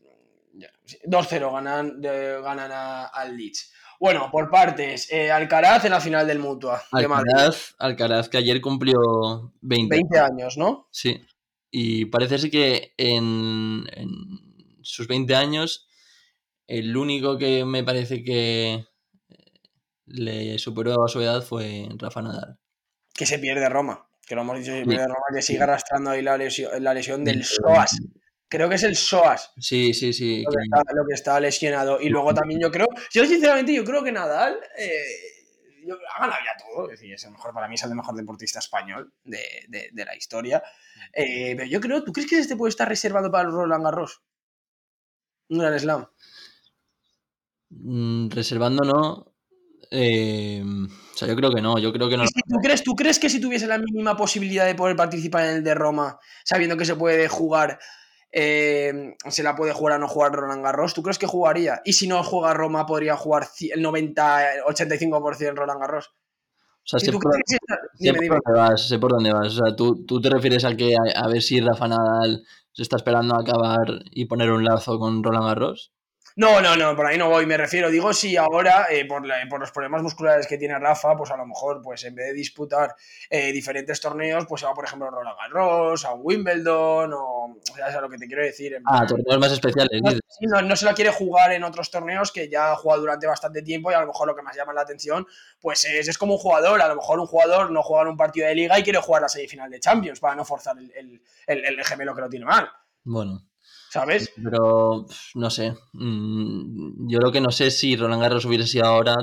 ya, 0.53 0.69
sí, 0.83 0.97
2-0 1.05 1.51
ganan, 1.53 2.01
de- 2.01 2.41
ganan 2.41 2.71
a- 2.71 3.05
al 3.05 3.37
Leeds. 3.37 3.71
Bueno, 3.99 4.29
por 4.31 4.49
partes, 4.49 5.11
eh, 5.11 5.31
Alcaraz 5.31 5.85
en 5.85 5.91
la 5.91 6.01
final 6.01 6.25
del 6.25 6.39
Mutua 6.39 6.81
de. 6.91 7.05
Alcaraz, 7.05 7.75
Alcaraz, 7.77 8.29
que 8.29 8.37
ayer 8.37 8.59
cumplió 8.59 9.53
20. 9.61 9.95
20 9.95 10.19
años, 10.19 10.57
¿no? 10.57 10.87
Sí. 10.89 11.23
Y 11.71 12.05
parece 12.05 12.37
ser 12.37 12.51
que 12.51 12.93
en, 12.97 13.83
en 13.93 14.09
sus 14.81 15.07
20 15.07 15.33
años, 15.35 15.87
el 16.67 16.95
único 16.97 17.37
que 17.37 17.63
me 17.65 17.83
parece 17.83 18.23
que 18.23 18.85
le 20.05 20.59
superó 20.59 21.03
a 21.03 21.07
su 21.07 21.21
edad 21.21 21.41
fue 21.43 21.87
Rafa 21.97 22.21
Nadal. 22.21 22.57
Que 23.13 23.25
se 23.25 23.39
pierde 23.39 23.67
Roma. 23.69 24.07
Que 24.27 24.35
lo 24.35 24.41
hemos 24.41 24.59
dicho, 24.59 24.71
se 24.71 24.79
Sí. 24.83 24.85
pierde 24.89 25.07
Roma, 25.07 25.25
que 25.33 25.41
sigue 25.41 25.61
arrastrando 25.63 26.09
ahí 26.11 26.21
la 26.21 26.37
lesión, 26.37 26.83
la 26.83 26.93
lesión 26.93 27.23
del 27.23 27.43
Sí. 27.43 27.55
psoas. 27.55 27.97
Creo 28.49 28.67
que 28.67 28.75
es 28.75 28.83
el 28.83 28.95
psoas 28.97 29.51
Sí, 29.57 29.93
sí, 29.93 30.11
sí. 30.11 30.43
lo 30.43 30.51
que- 30.51 30.57
que 30.57 30.63
está, 30.63 30.93
lo 30.93 31.03
que 31.07 31.13
está 31.13 31.39
lesionado. 31.39 32.01
Y 32.01 32.09
luego 32.09 32.33
también 32.33 32.59
yo 32.59 32.69
creo, 32.69 32.87
yo 33.13 33.25
sinceramente 33.25 33.73
yo 33.73 33.83
creo 33.85 34.03
que 34.03 34.11
Nadal 34.11 34.57
eh, 34.77 34.89
yo- 35.85 35.97
ha 36.15 36.21
ganado 36.21 36.39
ya 36.45 36.63
todo. 36.63 36.85
Es 36.91 36.99
decir, 36.99 37.13
es 37.13 37.23
el 37.25 37.31
mejor, 37.31 37.53
para 37.53 37.67
mí 37.67 37.75
es 37.75 37.83
el 37.83 37.95
mejor 37.95 38.15
deportista 38.15 38.59
español 38.59 39.13
de, 39.23 39.39
de- 39.67 39.89
de 39.91 40.05
la 40.05 40.15
historia. 40.15 40.61
Eh, 41.13 41.53
pero 41.55 41.67
yo 41.69 41.79
creo, 41.81 42.03
¿tú 42.03 42.11
crees 42.11 42.29
que 42.29 42.39
este 42.39 42.55
puede 42.55 42.69
estar 42.69 42.87
reservado 42.87 43.31
para 43.31 43.47
el 43.47 43.53
Roland 43.53 43.83
Garros? 43.83 44.21
Un 45.49 45.59
gran 45.59 45.77
slam. 45.79 46.07
mm, 47.69 48.29
reservando 48.29 48.83
no. 48.83 49.33
eh, 49.91 50.63
o 51.13 51.17
sea, 51.17 51.27
yo 51.27 51.35
creo 51.35 51.51
que 51.53 51.61
no. 51.61 51.77
Yo 51.77 51.91
creo 51.91 52.07
que 52.09 52.17
no. 52.17 52.23
¿Y 52.23 52.27
si 52.27 52.41
¿Tú 52.47 52.57
crees, 52.61 52.83
¿Tú 52.83 52.95
crees 52.95 53.19
que 53.19 53.29
si 53.29 53.41
tuviese 53.41 53.67
la 53.67 53.77
mínima 53.77 54.15
posibilidad 54.15 54.65
de 54.65 54.75
poder 54.75 54.95
participar 54.95 55.45
en 55.45 55.55
el 55.57 55.63
de 55.63 55.73
Roma, 55.75 56.19
sabiendo 56.45 56.77
que 56.77 56.85
se 56.85 56.95
puede 56.95 57.27
jugar, 57.27 57.79
eh, 58.31 59.15
se 59.27 59.43
la 59.43 59.55
puede 59.55 59.73
jugar 59.73 59.95
a 59.95 59.97
no 59.97 60.07
jugar 60.07 60.31
Roland 60.31 60.63
Garros, 60.63 60.93
¿tú 60.93 61.03
crees 61.03 61.19
que 61.19 61.27
jugaría? 61.27 61.81
Y 61.83 61.93
si 61.93 62.07
no 62.07 62.23
juega 62.23 62.53
Roma, 62.53 62.85
podría 62.85 63.17
jugar 63.17 63.47
el 63.59 63.83
90-85% 63.83 65.49
en 65.49 65.55
Roland 65.55 65.81
Garros. 65.81 66.11
O 66.83 66.87
sea, 66.87 66.97
¿Y 66.97 67.05
sé 67.05 67.11
por, 67.11 67.23
dónde 67.23 68.59
vas, 68.59 68.87
sé 68.87 68.97
por 68.97 69.11
dónde 69.11 69.33
vas. 69.33 69.47
O 69.47 69.65
sea, 69.65 69.75
tú, 69.75 70.05
tú 70.05 70.19
te 70.19 70.29
refieres 70.29 70.65
a 70.65 70.75
que 70.75 70.95
a, 70.95 71.19
a 71.19 71.27
ver 71.27 71.41
si 71.41 71.59
Rafa 71.59 71.87
Nadal 71.87 72.43
se 72.71 72.81
está 72.81 72.95
esperando 72.95 73.35
a 73.35 73.41
acabar 73.41 74.01
y 74.11 74.25
poner 74.25 74.51
un 74.51 74.63
lazo 74.63 74.97
con 74.97 75.23
Roland 75.23 75.45
Garros. 75.45 75.91
No, 76.41 76.59
no, 76.59 76.75
no, 76.75 76.95
por 76.95 77.05
ahí 77.05 77.17
no 77.17 77.29
voy, 77.29 77.45
me 77.45 77.55
refiero. 77.55 77.89
Digo, 77.89 78.11
si 78.13 78.35
ahora, 78.35 78.87
eh, 78.89 79.05
por, 79.05 79.25
la- 79.25 79.35
por 79.49 79.59
los 79.59 79.71
problemas 79.71 80.01
musculares 80.01 80.47
que 80.47 80.57
tiene 80.57 80.77
Rafa, 80.79 81.15
pues 81.15 81.29
a 81.31 81.37
lo 81.37 81.45
mejor, 81.45 81.81
pues 81.83 82.03
en 82.03 82.15
vez 82.15 82.27
de 82.27 82.33
disputar 82.33 82.95
eh, 83.29 83.51
diferentes 83.51 84.01
torneos, 84.01 84.45
pues 84.47 84.61
se 84.61 84.67
va, 84.67 84.73
por 84.73 84.85
ejemplo, 84.85 85.07
a 85.07 85.11
Roland 85.11 85.37
Garros, 85.39 86.03
a 86.05 86.13
Wimbledon, 86.13 87.13
o. 87.13 87.41
O 87.71 87.75
sea, 87.75 87.89
es 87.89 87.95
a 87.95 88.01
lo 88.01 88.09
que 88.09 88.17
te 88.17 88.27
quiero 88.27 88.43
decir. 88.43 88.73
en 88.73 88.83
Ah, 88.85 89.05
torneos 89.07 89.39
más 89.39 89.51
especiales, 89.51 90.01
no, 90.01 90.11
no, 90.49 90.61
no 90.61 90.75
se 90.75 90.85
la 90.85 90.93
quiere 90.93 91.11
jugar 91.11 91.51
en 91.51 91.63
otros 91.63 91.91
torneos 91.91 92.31
que 92.31 92.49
ya 92.49 92.71
ha 92.71 92.75
jugado 92.75 93.01
durante 93.01 93.27
bastante 93.27 93.61
tiempo 93.61 93.91
y 93.91 93.93
a 93.93 94.01
lo 94.01 94.07
mejor 94.07 94.27
lo 94.27 94.35
que 94.35 94.41
más 94.41 94.55
llama 94.55 94.73
la 94.73 94.81
atención 94.81 95.25
pues 95.59 95.85
es, 95.85 96.07
es 96.07 96.17
como 96.17 96.33
un 96.33 96.39
jugador, 96.39 96.81
a 96.81 96.87
lo 96.87 96.95
mejor 96.95 97.19
un 97.19 97.27
jugador 97.27 97.71
no 97.71 97.83
juega 97.83 98.03
en 98.03 98.07
un 98.09 98.17
partido 98.17 98.47
de 98.47 98.55
liga 98.55 98.79
y 98.79 98.83
quiere 98.83 98.99
jugar 98.99 99.21
la 99.21 99.29
semifinal 99.29 99.69
de 99.69 99.79
Champions 99.79 100.19
para 100.19 100.35
no 100.35 100.43
forzar 100.45 100.77
el, 100.77 100.91
el- 100.95 101.21
el- 101.47 101.65
el 101.79 101.85
gemelo 101.85 102.15
que 102.15 102.21
lo 102.21 102.29
tiene 102.29 102.45
mal, 102.45 102.67
Bueno, 103.03 103.41
¿sabes? 103.91 104.31
pero 104.41 105.05
no 105.35 105.49
sé. 105.49 105.73
Mm, 105.93 107.09
Yo 107.09 107.19
lo 107.19 107.31
que 107.31 107.41
no 107.41 107.51
sé 107.51 107.67
es 107.67 107.77
si 107.77 107.95
Roland 107.95 108.21
Garros 108.21 108.45
hubiese 108.45 108.67
sido 108.67 108.85
ahora. 108.85 109.15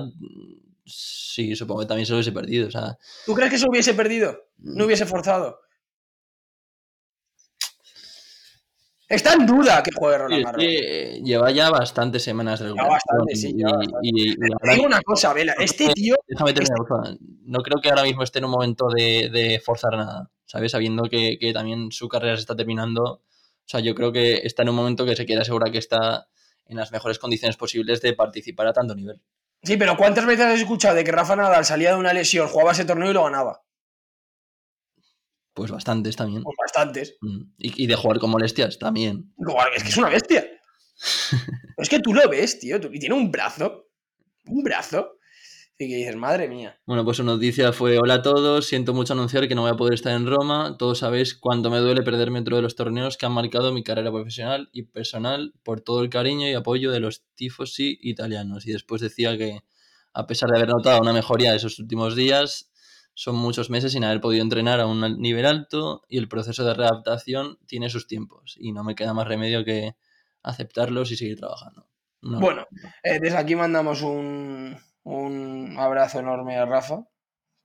Sí, 0.84 1.54
supongo 1.56 1.80
que 1.80 1.86
también 1.86 2.06
se 2.06 2.12
lo 2.12 2.16
hubiese 2.18 2.32
perdido. 2.32 2.68
O 2.68 2.70
sea, 2.70 2.98
¿Tú 3.26 3.34
crees 3.34 3.50
que 3.50 3.58
se 3.58 3.68
hubiese 3.68 3.94
perdido? 3.94 4.36
No 4.58 4.84
hubiese 4.86 5.06
forzado. 5.06 5.60
Está 9.08 9.32
en 9.32 9.46
duda 9.46 9.82
que 9.82 9.90
juegue 9.94 10.18
Roland 10.18 10.44
Garros. 10.44 10.62
lleva 11.24 11.50
ya 11.50 11.70
bastantes 11.70 12.22
semanas 12.22 12.60
de 12.60 12.66
Ya 12.66 12.72
recuperación. 12.72 13.16
bastante, 13.16 13.36
sí, 13.36 13.54
y- 13.56 13.62
bastante. 13.62 13.98
y- 14.02 14.30
y 14.32 14.36
Te 14.36 14.46
ahora- 14.52 14.74
digo 14.74 14.86
una 14.86 15.00
cosa, 15.00 15.32
Vela, 15.32 15.54
este 15.58 15.88
tío 15.94 16.14
Déjame 16.26 16.52
terminar. 16.52 16.78
No 17.44 17.60
creo 17.60 17.80
que 17.80 17.88
ahora 17.88 18.02
mismo 18.02 18.22
esté 18.22 18.40
en 18.40 18.44
un 18.44 18.50
momento 18.50 18.88
de, 18.94 19.30
de 19.32 19.62
forzar 19.64 19.92
nada, 19.96 20.30
¿sabes? 20.44 20.72
Sabiendo 20.72 21.04
que, 21.04 21.38
que 21.40 21.54
también 21.54 21.90
su 21.90 22.06
carrera 22.06 22.36
se 22.36 22.40
está 22.42 22.54
terminando. 22.54 23.22
O 23.68 23.70
sea, 23.70 23.80
yo 23.80 23.94
creo 23.94 24.10
que 24.10 24.38
está 24.44 24.62
en 24.62 24.70
un 24.70 24.76
momento 24.76 25.04
que 25.04 25.14
se 25.14 25.26
quiere 25.26 25.42
asegurar 25.42 25.70
que 25.70 25.76
está 25.76 26.26
en 26.64 26.78
las 26.78 26.90
mejores 26.90 27.18
condiciones 27.18 27.58
posibles 27.58 28.00
de 28.00 28.14
participar 28.14 28.66
a 28.66 28.72
tanto 28.72 28.94
nivel. 28.94 29.20
Sí, 29.62 29.76
pero 29.76 29.94
¿cuántas 29.94 30.24
veces 30.24 30.46
has 30.46 30.58
escuchado 30.58 30.94
de 30.94 31.04
que 31.04 31.12
Rafa 31.12 31.36
Nadal 31.36 31.66
salía 31.66 31.90
de 31.90 31.98
una 31.98 32.14
lesión, 32.14 32.48
jugaba 32.48 32.72
ese 32.72 32.86
torneo 32.86 33.10
y 33.10 33.12
lo 33.12 33.24
ganaba? 33.24 33.62
Pues 35.52 35.70
bastantes 35.70 36.16
también. 36.16 36.44
Pues 36.44 36.56
bastantes. 36.58 37.18
Mm. 37.20 37.42
Y, 37.58 37.84
y 37.84 37.86
de 37.86 37.94
jugar 37.94 38.18
con 38.18 38.30
molestias 38.30 38.78
también. 38.78 39.34
Es 39.76 39.82
que 39.82 39.90
es 39.90 39.96
una 39.98 40.08
bestia. 40.08 40.48
es 41.76 41.88
que 41.90 42.00
tú 42.00 42.14
lo 42.14 42.26
ves, 42.26 42.58
tío. 42.58 42.78
Y 42.90 42.98
tiene 42.98 43.16
un 43.16 43.30
brazo. 43.30 43.90
Un 44.46 44.62
brazo. 44.62 45.17
Y 45.80 45.88
que 45.88 45.94
dices, 45.94 46.16
madre 46.16 46.48
mía. 46.48 46.76
Bueno, 46.86 47.04
pues 47.04 47.18
su 47.18 47.24
noticia 47.24 47.72
fue: 47.72 47.98
Hola 47.98 48.14
a 48.14 48.22
todos, 48.22 48.66
siento 48.66 48.94
mucho 48.94 49.12
anunciar 49.12 49.46
que 49.46 49.54
no 49.54 49.62
voy 49.62 49.70
a 49.70 49.74
poder 49.74 49.94
estar 49.94 50.12
en 50.12 50.26
Roma. 50.26 50.76
Todos 50.76 50.98
sabéis 50.98 51.36
cuánto 51.36 51.70
me 51.70 51.78
duele 51.78 52.02
perderme 52.02 52.40
otro 52.40 52.56
de 52.56 52.62
los 52.62 52.74
torneos 52.74 53.16
que 53.16 53.26
han 53.26 53.32
marcado 53.32 53.72
mi 53.72 53.84
carrera 53.84 54.10
profesional 54.10 54.70
y 54.72 54.82
personal 54.82 55.54
por 55.62 55.80
todo 55.80 56.02
el 56.02 56.10
cariño 56.10 56.48
y 56.48 56.54
apoyo 56.54 56.90
de 56.90 56.98
los 56.98 57.24
tifosi 57.36 57.96
italianos. 58.02 58.66
Y 58.66 58.72
después 58.72 59.00
decía 59.00 59.38
que, 59.38 59.60
a 60.14 60.26
pesar 60.26 60.50
de 60.50 60.56
haber 60.56 60.70
notado 60.70 61.00
una 61.00 61.12
mejoría 61.12 61.54
esos 61.54 61.78
últimos 61.78 62.16
días, 62.16 62.72
son 63.14 63.36
muchos 63.36 63.70
meses 63.70 63.92
sin 63.92 64.02
haber 64.02 64.20
podido 64.20 64.42
entrenar 64.42 64.80
a 64.80 64.86
un 64.86 65.20
nivel 65.20 65.46
alto 65.46 66.02
y 66.08 66.18
el 66.18 66.28
proceso 66.28 66.64
de 66.64 66.74
readaptación 66.74 67.56
tiene 67.68 67.88
sus 67.88 68.08
tiempos. 68.08 68.56
Y 68.58 68.72
no 68.72 68.82
me 68.82 68.96
queda 68.96 69.14
más 69.14 69.28
remedio 69.28 69.64
que 69.64 69.94
aceptarlos 70.42 71.12
y 71.12 71.16
seguir 71.16 71.38
trabajando. 71.38 71.86
No. 72.20 72.40
Bueno, 72.40 72.66
eh, 73.04 73.20
desde 73.20 73.36
aquí 73.36 73.54
mandamos 73.54 74.02
un, 74.02 74.76
un 75.08 75.76
abrazo 75.78 76.20
enorme 76.20 76.56
a 76.58 76.66
Rafa. 76.66 77.04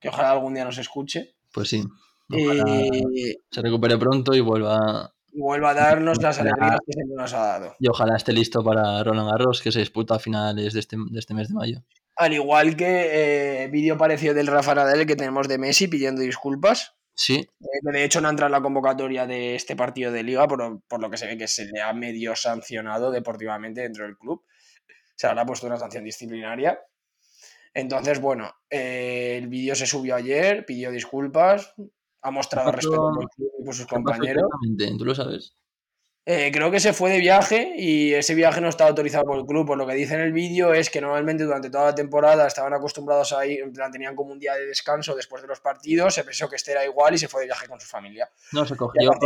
Que 0.00 0.08
ojalá 0.08 0.32
algún 0.32 0.54
día 0.54 0.64
nos 0.64 0.78
escuche. 0.78 1.36
Pues 1.52 1.68
sí. 1.68 1.84
Y 2.30 3.36
se 3.50 3.62
recupere 3.62 3.96
pronto 3.98 4.34
y 4.34 4.40
vuelva 4.40 5.14
vuelva 5.34 5.70
a 5.70 5.74
darnos 5.74 6.22
las 6.22 6.38
alegrías 6.38 6.78
que 6.86 6.92
siempre 6.92 7.16
nos 7.16 7.32
ha 7.34 7.38
dado. 7.46 7.74
Y 7.80 7.88
ojalá 7.88 8.16
esté 8.16 8.32
listo 8.32 8.62
para 8.62 9.02
Roland 9.02 9.30
Garros, 9.30 9.60
que 9.60 9.72
se 9.72 9.80
disputa 9.80 10.14
a 10.14 10.18
finales 10.18 10.72
de 10.72 10.80
este, 10.80 10.96
de 10.96 11.18
este 11.18 11.34
mes 11.34 11.48
de 11.48 11.54
mayo. 11.54 11.78
Al 12.16 12.32
igual 12.32 12.76
que 12.76 13.64
eh, 13.64 13.68
vídeo 13.68 13.98
parecido 13.98 14.34
del 14.34 14.46
Rafa 14.46 14.74
Nadal 14.74 15.06
que 15.06 15.16
tenemos 15.16 15.48
de 15.48 15.58
Messi 15.58 15.88
pidiendo 15.88 16.22
disculpas. 16.22 16.94
Sí, 17.16 17.48
Eh, 17.60 17.92
De 17.92 18.04
hecho, 18.04 18.20
no 18.20 18.28
entra 18.28 18.46
en 18.46 18.52
la 18.52 18.60
convocatoria 18.60 19.26
de 19.26 19.54
este 19.54 19.76
partido 19.76 20.10
de 20.12 20.22
liga, 20.22 20.46
por, 20.48 20.82
por 20.88 21.00
lo 21.00 21.10
que 21.10 21.16
se 21.16 21.26
ve 21.26 21.36
que 21.36 21.48
se 21.48 21.66
le 21.66 21.80
ha 21.80 21.92
medio 21.92 22.34
sancionado 22.34 23.10
deportivamente 23.10 23.82
dentro 23.82 24.04
del 24.04 24.16
club. 24.16 24.42
Se 25.16 25.32
le 25.32 25.40
ha 25.40 25.46
puesto 25.46 25.66
una 25.66 25.76
sanción 25.76 26.04
disciplinaria. 26.04 26.78
Entonces, 27.74 28.20
bueno, 28.20 28.52
eh, 28.70 29.36
el 29.36 29.48
vídeo 29.48 29.74
se 29.74 29.86
subió 29.86 30.14
ayer, 30.14 30.64
pidió 30.64 30.90
disculpas, 30.92 31.74
ha 32.22 32.30
mostrado 32.30 32.70
respeto 32.72 33.12
por 33.64 33.74
sus 33.74 33.86
¿Qué 33.86 33.94
pasó 33.94 33.96
compañeros. 33.96 34.44
exactamente? 34.44 34.98
¿Tú 34.98 35.04
lo 35.04 35.14
sabes? 35.14 35.56
Eh, 36.26 36.50
creo 36.50 36.70
que 36.70 36.80
se 36.80 36.94
fue 36.94 37.10
de 37.10 37.18
viaje 37.18 37.74
y 37.76 38.14
ese 38.14 38.34
viaje 38.34 38.58
no 38.62 38.70
está 38.70 38.88
autorizado 38.88 39.24
por 39.24 39.38
el 39.38 39.44
club. 39.44 39.66
Por 39.66 39.76
lo 39.76 39.86
que 39.86 39.94
dice 39.94 40.14
en 40.14 40.20
el 40.20 40.32
vídeo 40.32 40.72
es 40.72 40.88
que 40.88 41.02
normalmente 41.02 41.44
durante 41.44 41.68
toda 41.68 41.84
la 41.84 41.94
temporada 41.94 42.46
estaban 42.46 42.72
acostumbrados 42.72 43.34
a 43.34 43.44
ir, 43.46 43.60
en 43.60 43.72
plan, 43.74 43.92
tenían 43.92 44.16
como 44.16 44.32
un 44.32 44.38
día 44.38 44.54
de 44.54 44.64
descanso 44.64 45.14
después 45.14 45.42
de 45.42 45.48
los 45.48 45.60
partidos, 45.60 46.14
se 46.14 46.24
pensó 46.24 46.48
que 46.48 46.56
este 46.56 46.72
era 46.72 46.84
igual 46.84 47.14
y 47.14 47.18
se 47.18 47.28
fue 47.28 47.42
de 47.42 47.48
viaje 47.48 47.68
con 47.68 47.78
su 47.78 47.86
familia. 47.86 48.30
No, 48.52 48.64
se 48.64 48.74
cogió. 48.74 49.02
ahí, 49.02 49.18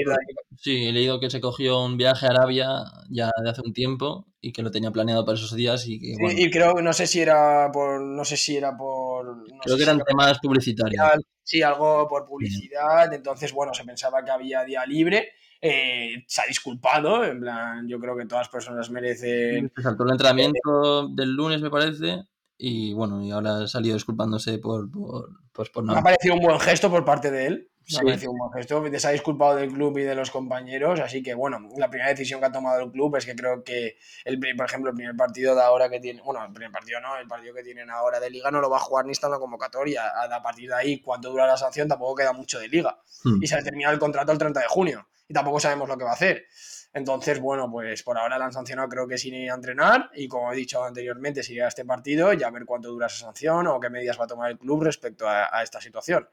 Sí, 0.56 0.88
he 0.88 0.92
leído 0.92 1.20
que 1.20 1.30
se 1.30 1.40
cogió 1.40 1.84
un 1.84 1.96
viaje 1.96 2.26
a 2.26 2.30
Arabia 2.30 2.66
ya 3.08 3.30
de 3.44 3.48
hace 3.48 3.62
un 3.64 3.72
tiempo 3.72 4.26
y 4.40 4.52
que 4.52 4.62
lo 4.62 4.72
tenía 4.72 4.90
planeado 4.90 5.24
para 5.24 5.38
esos 5.38 5.54
días 5.54 5.86
y 5.86 6.00
que, 6.00 6.14
bueno, 6.20 6.36
y, 6.36 6.46
y 6.46 6.50
creo 6.50 6.74
que 6.74 6.82
no 6.82 6.92
sé 6.92 7.06
si 7.06 7.20
era 7.20 7.70
por. 7.72 8.00
No 8.00 8.24
sé 8.24 8.36
si 8.36 8.56
era 8.56 8.76
por. 8.76 9.24
no 9.24 9.60
creo 9.62 9.76
que 9.76 9.82
si 9.82 9.88
eran 9.88 9.96
era 9.96 10.04
temas 10.04 10.38
publicitarios. 10.40 11.04
Sí, 11.44 11.62
algo 11.62 12.08
por 12.08 12.26
publicidad. 12.26 13.12
Entonces, 13.14 13.52
bueno, 13.52 13.72
se 13.72 13.84
pensaba 13.84 14.24
que 14.24 14.32
había 14.32 14.64
día 14.64 14.84
libre. 14.84 15.32
Eh, 15.60 16.24
se 16.26 16.40
ha 16.40 16.46
disculpado. 16.46 17.24
En 17.24 17.40
plan, 17.40 17.88
yo 17.88 17.98
creo 17.98 18.16
que 18.16 18.26
todas 18.26 18.46
las 18.46 18.52
personas 18.52 18.90
merecen. 18.90 19.72
Se 19.74 19.82
saltó 19.82 20.04
el 20.04 20.10
entrenamiento 20.10 21.08
del 21.08 21.34
lunes, 21.34 21.60
me 21.60 21.70
parece, 21.70 22.24
y 22.58 22.92
bueno, 22.92 23.22
y 23.22 23.30
ahora 23.30 23.58
ha 23.62 23.68
salido 23.68 23.94
disculpándose 23.94 24.58
por, 24.58 24.90
por, 24.90 25.30
pues 25.52 25.70
por 25.70 25.84
Me 25.84 25.92
ha 25.92 25.94
nada. 25.94 26.02
parecido 26.04 26.34
un 26.34 26.40
buen 26.40 26.58
gesto 26.58 26.90
por 26.90 27.04
parte 27.04 27.30
de 27.30 27.46
él. 27.46 27.70
Me 27.80 27.90
Sí. 27.90 27.96
ha 27.96 28.02
parecido 28.02 28.32
un 28.32 28.38
buen 28.38 28.52
gesto. 28.52 28.84
Se 28.98 29.06
ha 29.08 29.12
disculpado 29.12 29.56
del 29.56 29.72
club 29.72 29.96
y 29.96 30.02
de 30.02 30.14
los 30.14 30.30
compañeros. 30.30 31.00
Así 31.00 31.22
que, 31.22 31.32
bueno, 31.32 31.58
la 31.78 31.88
primera 31.88 32.10
decisión 32.10 32.38
que 32.40 32.46
ha 32.46 32.52
tomado 32.52 32.82
el 32.82 32.90
club 32.90 33.16
es 33.16 33.24
que 33.24 33.34
creo 33.34 33.64
que, 33.64 33.96
el, 34.26 34.38
por 34.56 34.66
ejemplo, 34.66 34.90
el 34.90 34.96
primer 34.96 35.16
partido 35.16 35.54
de 35.54 35.62
ahora 35.62 35.88
que 35.88 35.98
tiene. 35.98 36.20
Bueno, 36.20 36.44
el 36.44 36.52
primer 36.52 36.70
partido 36.70 37.00
no, 37.00 37.16
el 37.16 37.26
partido 37.26 37.54
que 37.54 37.62
tienen 37.62 37.88
ahora 37.90 38.20
de 38.20 38.28
liga 38.28 38.50
no 38.50 38.60
lo 38.60 38.68
va 38.68 38.76
a 38.76 38.80
jugar 38.80 39.06
ni 39.06 39.12
está 39.12 39.28
en 39.28 39.34
la 39.34 39.38
convocatoria. 39.38 40.02
A, 40.06 40.42
partir 40.42 40.68
de 40.68 40.74
ahí, 40.74 41.00
cuánto 41.00 41.30
dura 41.30 41.46
la 41.46 41.56
sanción, 41.56 41.88
tampoco 41.88 42.16
queda 42.16 42.34
mucho 42.34 42.58
de 42.58 42.68
liga. 42.68 42.98
Hmm. 43.24 43.42
Y 43.42 43.46
se 43.46 43.56
le 43.56 43.62
termina 43.62 43.90
el 43.90 43.98
contrato 43.98 44.32
el 44.32 44.38
30 44.38 44.60
de 44.60 44.66
junio. 44.68 45.06
Y 45.26 45.32
tampoco 45.32 45.58
sabemos 45.58 45.88
lo 45.88 45.96
que 45.96 46.04
va 46.04 46.10
a 46.10 46.14
hacer. 46.14 46.44
Entonces, 46.92 47.38
bueno, 47.40 47.70
pues 47.70 48.02
por 48.02 48.18
ahora 48.18 48.38
la 48.38 48.46
han 48.46 48.52
sancionado, 48.52 48.88
creo 48.88 49.06
que 49.06 49.18
sin 49.18 49.34
ir 49.34 49.50
a 49.50 49.54
entrenar. 49.54 50.10
Y 50.14 50.26
como 50.26 50.52
he 50.52 50.56
dicho 50.56 50.82
anteriormente, 50.82 51.42
si 51.42 51.52
llega 51.52 51.66
a 51.66 51.68
este 51.68 51.84
partido, 51.84 52.32
ya 52.32 52.50
ver 52.50 52.64
cuánto 52.64 52.88
dura 52.88 53.06
esa 53.06 53.18
sanción 53.18 53.66
o 53.66 53.78
qué 53.78 53.90
medidas 53.90 54.18
va 54.18 54.24
a 54.24 54.28
tomar 54.28 54.50
el 54.50 54.58
club 54.58 54.82
respecto 54.82 55.28
a- 55.28 55.48
a 55.52 55.62
esta 55.62 55.80
situación. 55.80 56.28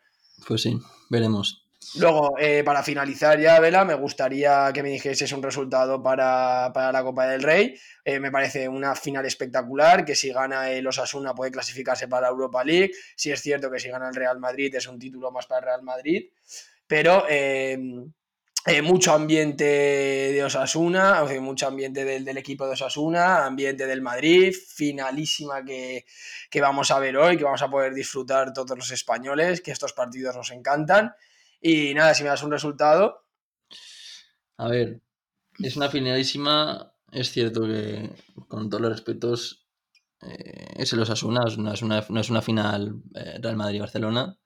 Pues 0.48 0.62
sí, 0.62 0.80
veremos. 1.10 1.62
Luego, 2.00 2.36
eh, 2.40 2.64
para 2.64 2.82
finalizar 2.82 3.40
ya, 3.40 3.60
Vela, 3.60 3.86
me 3.86 3.94
gustaría 3.94 4.72
que 4.74 4.82
me 4.82 4.90
dijeses 4.90 5.32
un 5.34 5.44
resultado 5.44 6.02
para, 6.02 6.72
para 6.74 6.92
la 6.92 7.04
Copa 7.04 7.28
del 7.28 7.44
Rey. 7.44 7.78
Eh, 8.04 8.20
me 8.20 8.32
parece 8.32 8.68
una 8.68 8.96
final 8.96 9.24
espectacular, 9.26 10.04
que 10.04 10.16
si 10.16 10.32
gana 10.32 10.72
el 10.72 10.88
Osasuna 10.88 11.36
puede 11.36 11.52
clasificarse 11.52 12.08
para 12.08 12.24
la 12.28 12.30
Europa 12.32 12.64
League. 12.64 12.92
Si 13.16 13.32
es 13.32 13.40
cierto 13.42 13.70
que 13.70 13.80
si 13.80 13.90
gana 13.90 14.10
el 14.10 14.16
Real 14.16 14.40
Madrid 14.40 14.74
es 14.74 14.88
un 14.88 14.98
título 14.98 15.32
más 15.32 15.46
para 15.46 15.60
el 15.60 15.66
Real 15.66 15.84
Madrid. 15.84 16.30
Pero 16.88 17.26
eh, 17.30 17.78
eh, 18.66 18.82
mucho 18.82 19.14
ambiente 19.14 19.64
de 19.64 20.44
Osasuna, 20.44 21.22
o 21.24 21.42
mucho 21.42 21.68
ambiente 21.68 22.04
del, 22.04 22.38
equipo 22.38 22.66
de 22.66 22.74
Osasuna, 22.74 23.46
ambiente 23.46 23.86
del 23.86 24.02
Madrid, 24.02 24.54
finalísima 24.54 25.64
que, 25.64 26.06
que 26.50 26.62
vamos 26.62 26.90
a 26.92 27.00
ver 27.00 27.16
hoy, 27.18 27.38
que 27.38 27.44
vamos 27.44 27.62
a 27.62 27.70
poder 27.70 27.94
disfrutar 27.94 28.54
todos 28.54 28.76
los 28.78 28.92
españoles, 28.92 29.62
que 29.62 29.72
estos 29.72 29.94
partidos 29.94 30.36
nos 30.36 30.52
encantan. 30.52 31.14
Y 31.62 31.94
nada, 31.94 32.14
si 32.14 32.24
me 32.24 32.30
das 32.30 32.44
un 32.44 32.52
resultado, 32.52 33.22
A 34.58 34.68
ver, 34.70 35.02
es 35.60 35.76
una 35.76 35.90
finalísima. 35.90 36.94
Es 37.12 37.32
cierto 37.32 37.62
que, 37.64 38.10
con 38.48 38.70
todos 38.70 38.82
los 38.82 38.92
respetos, 38.92 39.68
eh, 40.22 40.68
es 40.78 40.92
el 40.94 41.00
Osasuna, 41.02 41.42
una- 41.58 41.74
es 41.74 41.82
una- 41.82 42.06
no 42.10 42.20
es 42.22 42.30
una 42.30 42.42
final 42.42 42.96
eh, 43.16 43.38
Real 43.42 43.56
Madrid-Barcelona. 43.58 44.38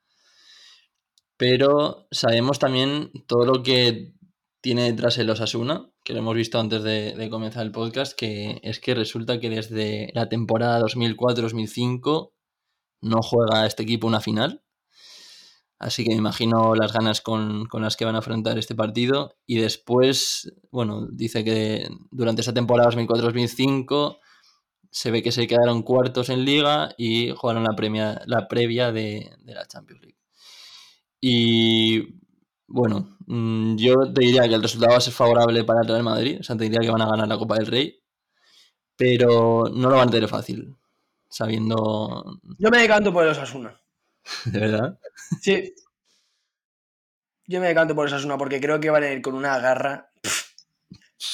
Pero 1.40 2.06
sabemos 2.10 2.58
también 2.58 3.12
todo 3.26 3.46
lo 3.46 3.62
que 3.62 4.12
tiene 4.60 4.82
detrás 4.82 5.16
el 5.16 5.30
Osasuna, 5.30 5.90
que 6.04 6.12
lo 6.12 6.18
hemos 6.18 6.34
visto 6.34 6.60
antes 6.60 6.82
de, 6.82 7.28
comenzar 7.30 7.64
el 7.64 7.72
podcast, 7.72 8.12
que 8.14 8.60
es 8.62 8.78
que 8.78 8.94
resulta 8.94 9.40
que 9.40 9.48
desde 9.48 10.10
la 10.12 10.28
temporada 10.28 10.82
2004-2005 10.82 12.32
no 13.00 13.22
juega 13.22 13.64
este 13.64 13.84
equipo 13.84 14.06
una 14.06 14.20
final. 14.20 14.62
Así 15.78 16.04
que 16.04 16.10
me 16.10 16.18
imagino 16.18 16.74
las 16.74 16.92
ganas 16.92 17.22
con, 17.22 17.68
las 17.72 17.96
que 17.96 18.04
van 18.04 18.16
a 18.16 18.18
afrontar 18.18 18.58
este 18.58 18.74
partido. 18.74 19.38
Y 19.46 19.60
después, 19.60 20.52
bueno, 20.70 21.08
dice 21.10 21.42
que 21.42 21.88
durante 22.10 22.42
esa 22.42 22.52
temporada 22.52 22.90
2004-2005 22.90 24.18
se 24.90 25.10
ve 25.10 25.22
que 25.22 25.32
se 25.32 25.46
quedaron 25.46 25.84
cuartos 25.84 26.28
en 26.28 26.44
liga 26.44 26.94
y 26.98 27.30
jugaron 27.30 27.64
la, 27.64 27.74
premia, 27.74 28.20
la 28.26 28.46
previa 28.46 28.92
de 28.92 29.30
la 29.46 29.64
Champions 29.66 30.02
League. 30.02 30.19
Y 31.20 32.20
bueno, 32.66 33.16
mm, 33.26 33.76
yo 33.76 34.12
te 34.12 34.20
diría 34.22 34.48
que 34.48 34.54
el 34.54 34.62
resultado 34.62 34.92
va 34.92 34.98
a 34.98 35.02
ser 35.02 35.12
favorable 35.12 35.64
para 35.64 35.80
el 35.82 35.88
Real 35.88 36.02
Madrid. 36.02 36.38
O 36.40 36.42
sea, 36.42 36.56
te 36.56 36.64
diría 36.64 36.80
que 36.80 36.90
van 36.90 37.02
a 37.02 37.08
ganar 37.10 37.28
la 37.28 37.38
Copa 37.38 37.56
del 37.56 37.66
Rey. 37.66 37.96
Pero 38.96 39.64
no 39.72 39.90
lo 39.90 39.96
van 39.96 40.08
a 40.08 40.10
tener 40.10 40.28
fácil. 40.28 40.76
Sabiendo. 41.28 42.40
yo 42.58 42.70
me 42.70 42.78
decanto 42.78 43.12
por 43.12 43.24
el 43.24 43.30
Osasuna. 43.30 43.78
De 44.44 44.58
verdad. 44.60 44.98
Sí. 45.40 45.72
Yo 47.46 47.60
me 47.60 47.68
decanto 47.68 47.94
por 47.94 48.06
el 48.06 48.12
Osasuna 48.14 48.36
porque 48.38 48.60
creo 48.60 48.78
que 48.80 48.90
van 48.90 49.02
a 49.02 49.10
ir 49.12 49.22
con 49.22 49.34
una 49.34 49.58
garra. 49.58 50.10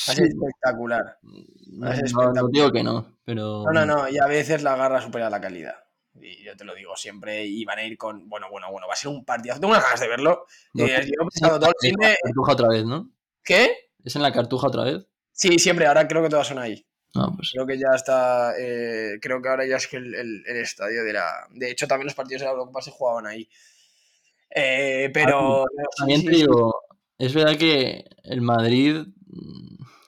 Va 0.09 0.13
a 0.13 0.15
ser 0.15 0.27
espectacular. 0.27 1.19
No, 1.23 2.33
no- 2.33 2.49
digo 2.49 2.73
que 2.73 2.83
no, 2.83 3.19
pero. 3.25 3.65
No, 3.65 3.73
no, 3.73 3.87
no. 3.87 4.09
Y 4.09 4.19
a 4.19 4.27
veces 4.27 4.63
la 4.63 4.77
garra 4.77 5.01
supera 5.01 5.29
la 5.31 5.41
calidad. 5.41 5.75
Y 6.21 6.43
yo 6.45 6.57
te 6.57 6.65
lo 6.65 6.75
digo 6.75 6.97
siempre. 6.97 7.45
Y 7.45 7.65
van 7.65 7.79
a 7.79 7.85
ir 7.85 7.97
con. 7.99 8.29
Bueno, 8.29 8.49
bueno, 8.51 8.71
bueno. 8.71 8.87
Va 8.87 8.95
a 8.95 8.97
ser 8.97 9.09
un 9.11 9.25
partidazo. 9.25 9.61
Tengo 9.61 9.73
unas 9.73 9.85
ganas 9.85 10.01
de 10.01 10.09
verlo. 10.09 10.47
No, 10.75 10.85
Eh, 10.87 11.03
llevo 11.05 11.29
pensando 11.29 11.59
todo 11.61 11.73
el 11.83 11.93
de- 11.95 12.17
cartuja 12.23 12.53
otra 12.53 12.69
vez, 12.69 12.85
¿no? 12.85 13.11
¿Qué? 13.45 13.91
¿Es 14.05 14.17
en 14.17 14.23
la 14.23 14.33
cartuja 14.33 14.69
otra 14.69 14.85
vez? 14.85 15.07
Sí, 15.33 15.59
siempre. 15.59 15.87
Ahora 15.87 16.07
creo 16.09 16.23
que 16.23 16.29
todas 16.29 16.47
son 16.47 16.59
ahí. 16.59 16.87
No, 17.15 17.33
pues. 17.35 17.51
Creo 17.53 17.67
que 17.67 17.79
ya 17.79 17.95
está. 17.95 18.55
eh, 18.59 19.19
creo 19.23 19.41
que 19.41 19.49
ahora 19.49 19.67
ya 19.67 19.77
es 19.77 19.87
que 19.87 19.97
el, 19.97 20.15
el- 20.15 20.45
el 20.47 20.57
estadio 20.59 21.03
de 21.05 21.13
la. 21.13 21.47
De 21.51 21.71
hecho, 21.71 21.87
también 21.87 22.07
los 22.07 22.15
partidos 22.15 22.41
de 22.41 22.47
la 22.47 22.53
Eurocopa 22.53 22.83
se 22.83 22.91
jugaban 22.91 23.27
ahí. 23.27 23.49
Eh, 24.51 25.11
pero. 25.13 25.65
sí, 25.71 25.85
También 25.99 26.25
te 26.25 26.31
digo, 26.31 26.83
es 27.19 27.33
verdad 27.35 27.57
que 27.59 28.05
el 28.25 28.41
Madrid. 28.43 29.07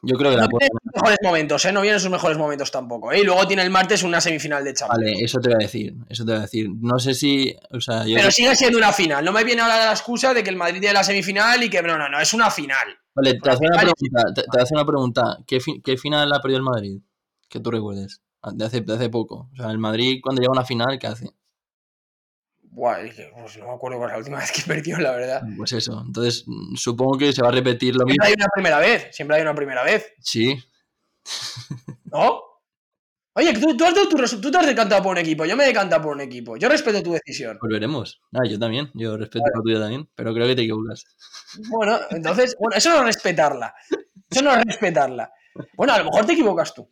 Yo 0.02 0.16
creo 0.16 0.30
que 0.30 0.36
la 0.36 0.44
No 0.44 0.48
puede 0.48 0.68
tiene 0.68 0.80
sus 0.84 0.92
mejores 0.94 1.18
momentos, 1.22 1.64
¿eh? 1.64 1.72
No 1.72 1.80
vienen 1.80 2.00
sus 2.00 2.10
mejores 2.10 2.38
momentos 2.38 2.70
tampoco. 2.70 3.12
¿eh? 3.12 3.20
Y 3.20 3.24
luego 3.24 3.46
tiene 3.46 3.62
el 3.62 3.70
martes 3.70 4.02
una 4.02 4.20
semifinal 4.20 4.62
de 4.64 4.74
Champions. 4.74 5.00
Vale, 5.04 5.24
eso 5.24 5.40
te 5.40 5.48
voy 5.48 5.56
a 5.56 5.58
decir. 5.58 5.94
Eso 6.08 6.24
te 6.24 6.30
voy 6.32 6.38
a 6.38 6.42
decir. 6.42 6.68
No 6.80 6.98
sé 6.98 7.14
si. 7.14 7.54
O 7.70 7.80
sea, 7.80 8.04
yo. 8.06 8.14
Pero 8.16 8.30
sigue 8.30 8.54
siendo 8.56 8.78
una 8.78 8.92
final. 8.92 9.24
No 9.24 9.32
me 9.32 9.42
viene 9.44 9.62
ahora 9.62 9.86
la 9.86 9.90
excusa 9.92 10.32
de 10.34 10.42
que 10.44 10.50
el 10.50 10.56
Madrid 10.56 10.80
tiene 10.80 10.94
la 10.94 11.04
semifinal 11.04 11.62
y 11.62 11.68
que. 11.70 11.82
No, 11.82 11.98
no, 11.98 12.08
no. 12.08 12.20
Es 12.20 12.32
una 12.34 12.50
final. 12.50 12.86
Vale, 13.14 13.38
te 13.42 13.50
hace 13.50 13.66
una 13.66 13.78
pregunta. 13.80 14.22
Te, 14.34 14.42
te 14.42 14.60
hace 14.60 14.74
una 14.74 14.84
pregunta. 14.84 15.38
¿Qué, 15.46 15.60
fi- 15.60 15.80
qué 15.82 15.96
final 15.96 16.32
ha 16.32 16.40
perdido 16.40 16.58
el 16.58 16.64
Madrid? 16.64 17.00
Que 17.48 17.58
tú 17.60 17.70
recuerdes. 17.70 18.20
De 18.52 18.64
hace, 18.64 18.80
de 18.82 18.94
hace 18.94 19.08
poco. 19.08 19.48
O 19.52 19.56
sea, 19.56 19.70
el 19.70 19.78
Madrid, 19.78 20.20
cuando 20.22 20.40
llega 20.40 20.50
a 20.52 20.58
una 20.58 20.64
final, 20.64 20.98
¿qué 21.00 21.08
hace? 21.08 21.30
Buah, 22.78 22.98
pues 23.40 23.56
no 23.58 23.66
me 23.66 23.72
acuerdo 23.74 23.98
cuál 23.98 24.10
es 24.10 24.12
la 24.12 24.18
última 24.18 24.38
vez 24.38 24.52
que 24.52 24.62
perdió, 24.66 24.98
la 24.98 25.10
verdad. 25.10 25.42
Pues 25.56 25.72
eso. 25.72 26.00
Entonces, 26.06 26.44
mm, 26.46 26.76
supongo 26.76 27.18
que 27.18 27.32
se 27.32 27.42
va 27.42 27.48
a 27.48 27.52
repetir 27.52 27.96
lo 27.96 28.04
mismo. 28.06 28.24
Siempre 28.24 28.28
hay 28.28 28.34
una 28.38 28.48
primera 28.54 28.78
vez, 28.78 29.08
siempre 29.14 29.36
hay 29.36 29.42
una 29.42 29.54
primera 29.54 29.82
vez, 29.82 30.12
Sí, 30.20 30.56
¿no? 32.04 32.40
Oye, 33.34 33.52
tú, 33.52 33.76
tú 33.76 33.84
has 33.84 33.94
dado 33.94 34.08
tu 34.08 34.16
resu- 34.16 34.40
tú 34.40 34.50
te 34.50 34.58
has 34.58 34.66
decantado 34.66 35.02
por 35.02 35.12
un 35.12 35.18
equipo, 35.18 35.44
yo 35.44 35.56
me 35.56 35.64
he 35.64 35.68
decantado 35.68 36.02
por 36.02 36.14
un 36.14 36.20
equipo. 36.22 36.56
Yo 36.56 36.68
respeto 36.68 37.02
tu 37.02 37.12
decisión. 37.12 37.56
pues 37.60 37.70
veremos. 37.72 38.20
Ah, 38.32 38.46
yo 38.48 38.58
también. 38.58 38.90
Yo 38.94 39.16
respeto 39.16 39.44
la 39.54 39.60
tuya 39.62 39.78
también. 39.80 40.08
Pero 40.14 40.34
creo 40.34 40.46
que 40.46 40.56
te 40.56 40.62
equivocas. 40.62 41.04
Bueno, 41.68 41.98
entonces, 42.10 42.56
bueno, 42.58 42.76
eso 42.76 42.90
no 42.90 42.98
es 43.00 43.14
respetarla. 43.14 43.74
Eso 44.30 44.42
no 44.42 44.52
es 44.54 44.64
respetarla. 44.64 45.30
Bueno, 45.76 45.92
a 45.92 45.98
lo 45.98 46.04
mejor 46.06 46.26
te 46.26 46.32
equivocas 46.32 46.74
tú. 46.74 46.88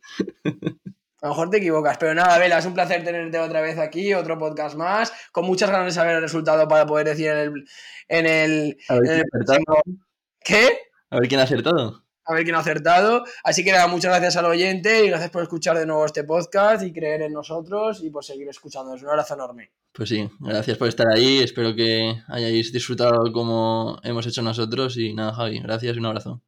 A 1.21 1.27
lo 1.27 1.31
mejor 1.33 1.49
te 1.49 1.57
equivocas, 1.57 1.97
pero 1.97 2.13
nada, 2.13 2.37
Vela, 2.37 2.59
es 2.59 2.65
un 2.65 2.73
placer 2.75 3.03
tenerte 3.03 3.39
otra 3.39 3.59
vez 3.61 3.77
aquí, 3.79 4.13
otro 4.13 4.37
podcast 4.37 4.75
más, 4.75 5.11
con 5.31 5.45
muchas 5.45 5.69
ganas 5.71 5.85
de 5.87 5.91
saber 5.91 6.15
el 6.17 6.21
resultado 6.21 6.67
para 6.67 6.85
poder 6.85 7.07
decir 7.07 7.27
en 7.29 7.37
el... 7.37 7.65
En 8.07 8.25
el, 8.27 8.77
A 8.87 8.93
ver 8.95 9.03
en 9.03 9.07
quién 9.07 9.17
el 9.17 9.21
ha 9.21 9.23
acertado. 9.37 9.59
próximo- 9.65 10.05
¿Qué? 10.43 10.79
A 11.09 11.19
ver 11.19 11.27
quién 11.27 11.39
ha 11.39 11.43
acertado. 11.43 12.03
A 12.29 12.33
ver 12.33 12.43
quién 12.43 12.55
ha 12.55 12.59
acertado. 12.59 13.23
Así 13.43 13.63
que 13.63 13.71
nada, 13.71 13.87
muchas 13.87 14.11
gracias 14.11 14.35
al 14.37 14.45
oyente 14.45 15.05
y 15.05 15.09
gracias 15.09 15.31
por 15.31 15.41
escuchar 15.43 15.77
de 15.77 15.85
nuevo 15.85 16.05
este 16.05 16.23
podcast 16.25 16.83
y 16.83 16.91
creer 16.93 17.21
en 17.23 17.33
nosotros 17.33 18.03
y 18.03 18.09
por 18.09 18.23
seguir 18.23 18.47
escuchándonos. 18.49 19.01
Un 19.01 19.09
abrazo 19.09 19.33
enorme. 19.33 19.71
Pues 19.93 20.09
sí, 20.09 20.29
gracias 20.41 20.77
por 20.77 20.87
estar 20.89 21.07
ahí. 21.07 21.39
Espero 21.39 21.73
que 21.73 22.15
hayáis 22.27 22.71
disfrutado 22.73 23.31
como 23.33 23.97
hemos 24.03 24.27
hecho 24.27 24.41
nosotros. 24.41 24.97
Y 24.97 25.13
nada, 25.13 25.33
Javi, 25.33 25.59
gracias 25.59 25.95
y 25.95 25.99
un 25.99 26.05
abrazo. 26.05 26.41